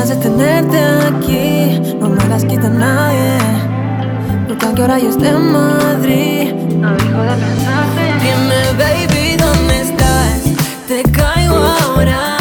De 0.02 0.16
tenerte 0.16 0.78
aquí 1.06 1.80
no 2.00 2.08
me 2.08 2.26
las 2.26 2.44
quita 2.44 2.68
nadie. 2.68 3.38
Porque 4.48 4.66
aunque 4.66 4.82
ahora 4.82 4.98
yo 4.98 5.10
esté 5.10 5.28
en 5.28 5.52
Madrid, 5.52 6.52
no 6.76 6.90
dejo 6.90 7.22
de 7.22 7.34
pensarte. 7.36 8.02
Dime, 8.20 8.60
baby, 8.76 9.36
¿dónde 9.36 9.80
estás? 9.80 10.42
Te 10.88 11.02
caigo 11.04 11.54
ahora. 11.54 12.31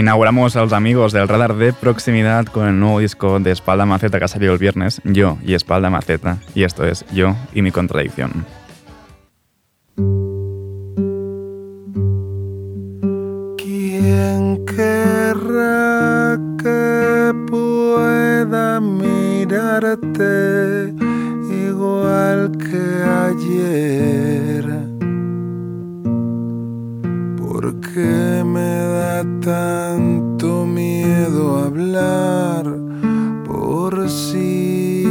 Inauguramos 0.00 0.56
a 0.56 0.62
los 0.62 0.72
amigos 0.72 1.12
del 1.12 1.28
radar 1.28 1.54
de 1.56 1.74
proximidad 1.74 2.46
con 2.46 2.66
el 2.66 2.80
nuevo 2.80 3.00
disco 3.00 3.38
de 3.38 3.50
Espalda 3.50 3.84
Maceta 3.84 4.18
que 4.18 4.24
ha 4.24 4.28
salido 4.28 4.54
el 4.54 4.58
viernes, 4.58 5.00
Yo 5.04 5.36
y 5.44 5.54
Espalda 5.54 5.90
Maceta. 5.90 6.38
Y 6.54 6.64
esto 6.64 6.84
es 6.84 7.04
Yo 7.12 7.36
y 7.52 7.60
mi 7.62 7.70
contradicción. 7.70 8.46
¿Quién 13.58 14.64
querrá 14.64 16.38
que 16.58 17.34
pueda 17.46 18.80
mirarte 18.80 20.24
igual 21.50 22.52
que 22.58 23.04
ayer? 23.28 24.89
¿Por 27.60 27.76
qué 27.80 28.42
me 28.42 28.72
da 28.96 29.22
tanto 29.42 30.64
miedo 30.64 31.58
hablar? 31.58 32.64
Por 33.46 34.08
si 34.08 35.04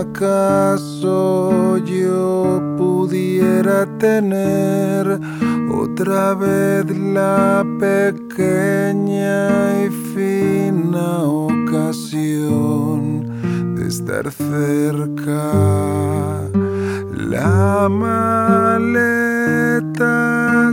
acaso 0.00 1.76
yo 1.76 2.58
pudiera 2.78 3.84
tener 3.98 5.20
otra 5.70 6.32
vez 6.32 6.86
la 6.98 7.62
pequeña 7.78 9.84
y 9.84 9.90
fina 10.14 11.24
ocasión 11.24 13.26
de 13.76 13.86
estar 13.86 14.32
cerca. 14.32 15.50
La 17.30 17.88
maleta 17.88 19.14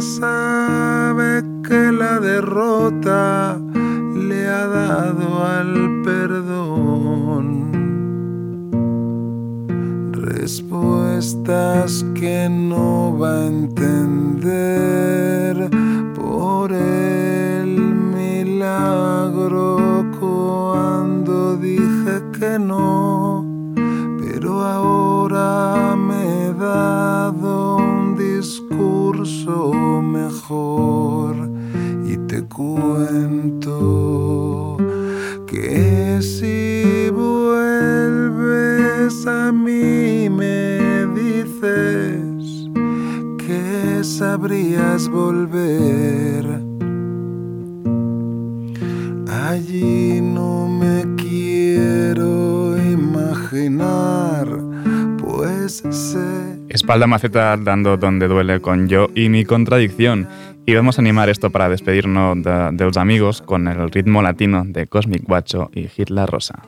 sabe 0.02 1.44
que 1.62 1.92
la 1.92 2.20
derrota 2.20 3.62
le 4.16 4.48
ha 4.48 4.66
dado 4.66 5.46
al 5.46 6.02
perdón. 6.04 7.46
Respuestas 10.14 12.04
que 12.16 12.50
no 12.50 13.16
va 13.20 13.42
a 13.42 13.46
entender 13.46 14.50
por 16.16 16.74
el 16.74 17.70
milagro 18.18 19.78
cuando 20.20 21.56
dije 21.56 22.24
que 22.40 22.58
no, 22.58 23.46
pero 24.18 24.64
ahora 24.64 25.97
dado 26.68 27.78
un 27.78 28.16
discurso 28.18 29.74
mejor 30.02 31.36
y 32.06 32.18
te 32.30 32.40
cuento 32.44 33.78
que 35.46 36.20
si 36.22 37.10
vuelves 37.24 38.46
a 39.28 39.52
mí 39.52 40.30
me 40.30 41.06
dices 41.22 42.70
que 43.46 44.04
sabrías 44.04 45.08
volver. 45.10 46.46
Allí 49.50 50.20
no 50.22 50.68
me 50.68 50.98
quiero 51.16 52.76
imaginar, 52.78 54.46
pues 55.18 55.84
sé 55.90 56.37
Espalda 56.78 57.08
Maceta 57.08 57.58
dando 57.58 57.98
donde 57.98 58.28
duele 58.28 58.62
con 58.62 58.88
Yo 58.88 59.08
y 59.16 59.30
mi 59.30 59.46
contradicción. 59.46 60.28
Y 60.68 60.76
vamos 60.76 61.00
a 61.00 61.02
animar 61.02 61.28
esto 61.28 61.50
para 61.50 61.70
despedirnos 61.70 62.44
de, 62.44 62.70
de 62.72 62.86
los 62.86 62.98
amigos 62.98 63.42
con 63.42 63.68
el 63.68 63.90
ritmo 63.90 64.22
latino 64.22 64.64
de 64.64 64.86
Cosmic 64.86 65.24
Guacho 65.24 65.72
y 65.74 65.90
Hitler 65.98 66.30
Rosa. 66.30 66.60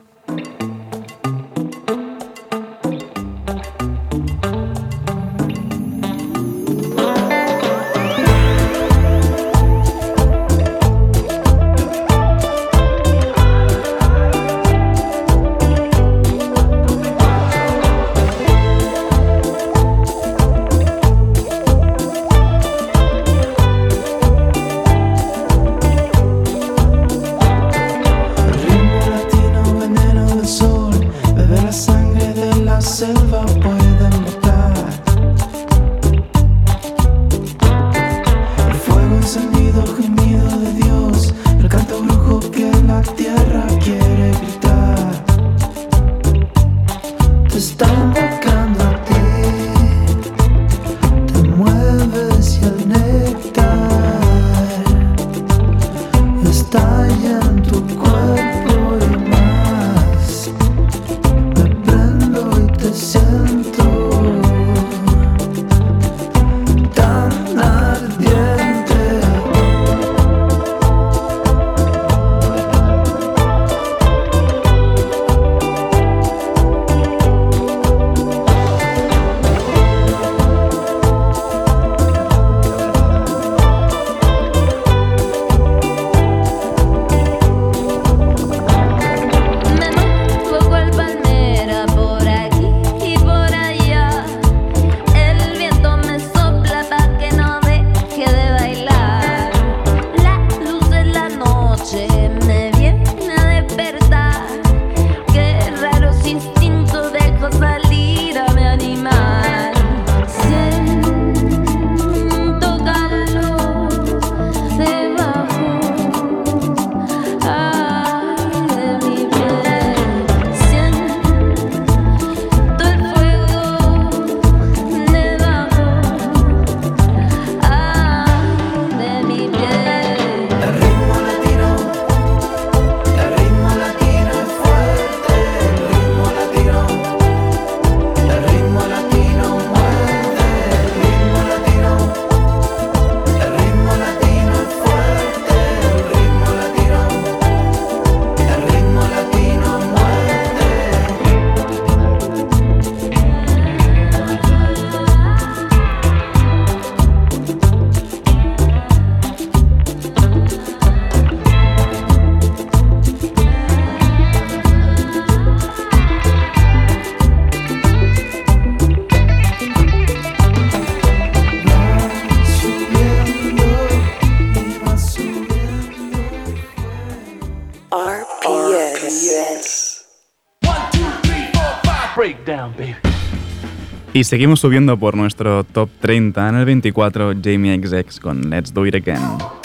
Y 184.20 184.24
seguimos 184.24 184.60
subiendo 184.60 184.98
por 184.98 185.16
nuestro 185.16 185.64
top 185.64 185.88
30 186.02 186.50
en 186.50 186.54
el 186.56 186.66
24 186.66 187.36
Jamie 187.42 187.78
XX 187.78 188.20
con 188.20 188.50
Let's 188.50 188.74
Do 188.74 188.84
It 188.86 188.94
Again. 188.94 189.59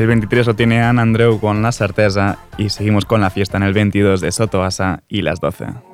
El 0.00 0.06
23 0.06 0.46
lo 0.46 0.54
tiene 0.54 0.80
Anne 0.80 1.02
Andreu 1.02 1.38
con 1.38 1.60
La 1.60 1.72
Certeza 1.72 2.38
y 2.56 2.70
seguimos 2.70 3.04
con 3.04 3.20
la 3.20 3.28
fiesta 3.28 3.58
en 3.58 3.64
el 3.64 3.74
22 3.74 4.22
de 4.22 4.32
Sotoasa 4.32 5.02
y 5.10 5.20
las 5.20 5.42
12. 5.42 5.89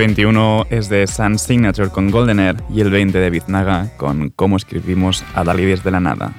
el 0.00 0.06
21 0.06 0.68
es 0.70 0.88
de 0.88 1.06
Sun 1.06 1.38
Signature 1.38 1.90
con 1.90 2.10
Golden 2.10 2.40
Air 2.40 2.56
y 2.70 2.80
el 2.80 2.90
20 2.90 3.18
de 3.18 3.28
Biznaga 3.28 3.90
con 3.98 4.30
Cómo 4.30 4.56
escribimos 4.56 5.22
a 5.34 5.44
Dalí 5.44 5.66
desde 5.66 5.90
la 5.90 6.00
nada. 6.00 6.32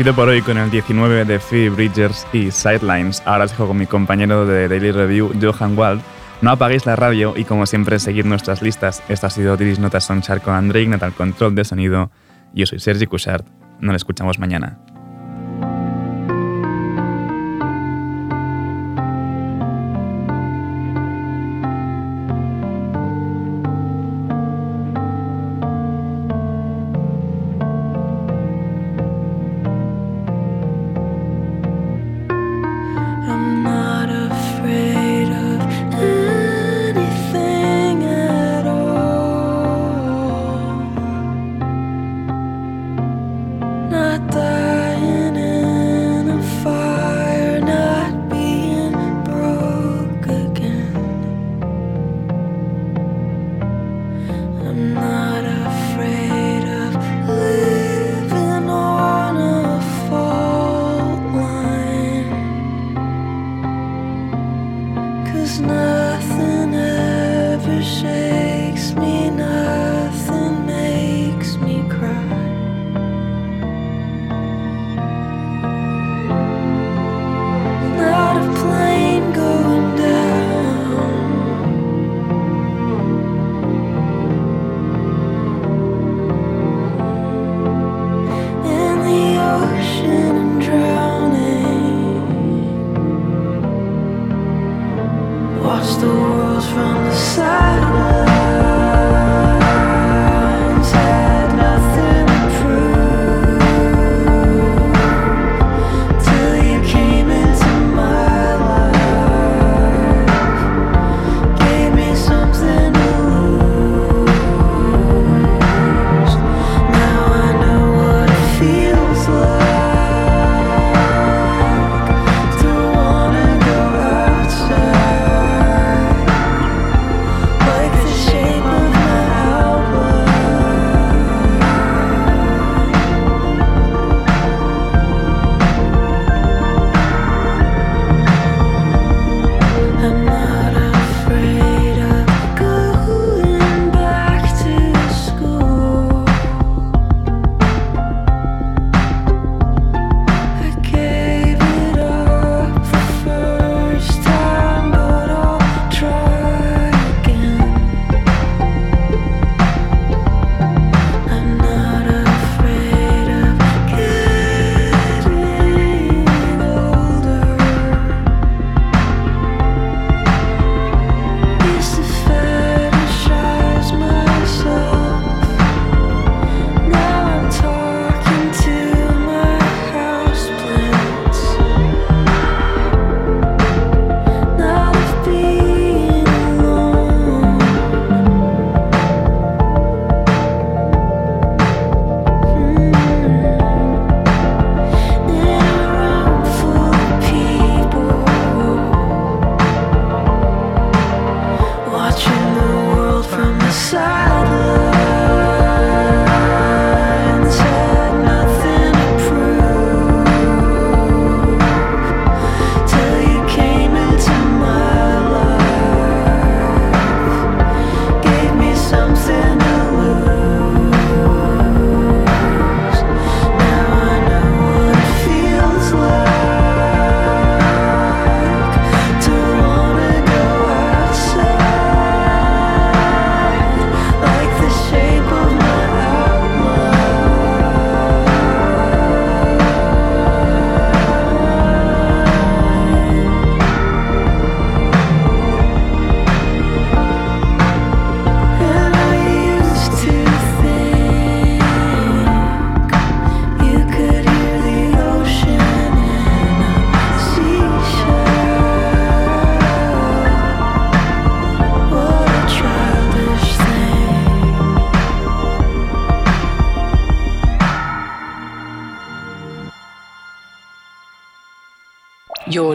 despido 0.00 0.16
por 0.16 0.30
hoy 0.30 0.40
con 0.40 0.56
el 0.56 0.70
19 0.70 1.26
de 1.26 1.38
Phoebe 1.38 1.68
Bridgers 1.68 2.26
y 2.32 2.50
Sidelines. 2.50 3.22
Ahora 3.26 3.44
os 3.44 3.50
dejo 3.50 3.66
con 3.66 3.76
mi 3.76 3.84
compañero 3.84 4.46
de 4.46 4.66
Daily 4.66 4.92
Review, 4.92 5.30
Johan 5.38 5.76
Wald. 5.76 6.00
No 6.40 6.52
apaguéis 6.52 6.86
la 6.86 6.96
radio 6.96 7.34
y, 7.36 7.44
como 7.44 7.66
siempre, 7.66 7.98
seguid 7.98 8.24
nuestras 8.24 8.62
listas. 8.62 9.02
Esto 9.10 9.26
ha 9.26 9.30
sido 9.30 9.58
Diris 9.58 9.78
Notas 9.78 10.04
Sonchar 10.04 10.40
con 10.40 10.54
André 10.54 10.80
Ignat 10.80 11.02
al 11.02 11.12
control 11.12 11.54
de 11.54 11.66
sonido. 11.66 12.10
Yo 12.54 12.64
soy 12.64 12.78
Sergi 12.78 13.04
Cushart. 13.04 13.46
Nos 13.80 13.94
escuchamos 13.96 14.38
mañana. 14.38 14.78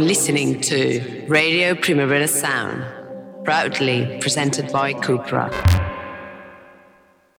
listening 0.05 0.61
to 0.61 1.25
Radio 1.27 1.73
Primavera 1.73 2.27
Sound, 2.27 2.85
proudly 3.43 4.19
presented 4.21 4.71
by 4.71 4.93
Cupra. 4.93 5.74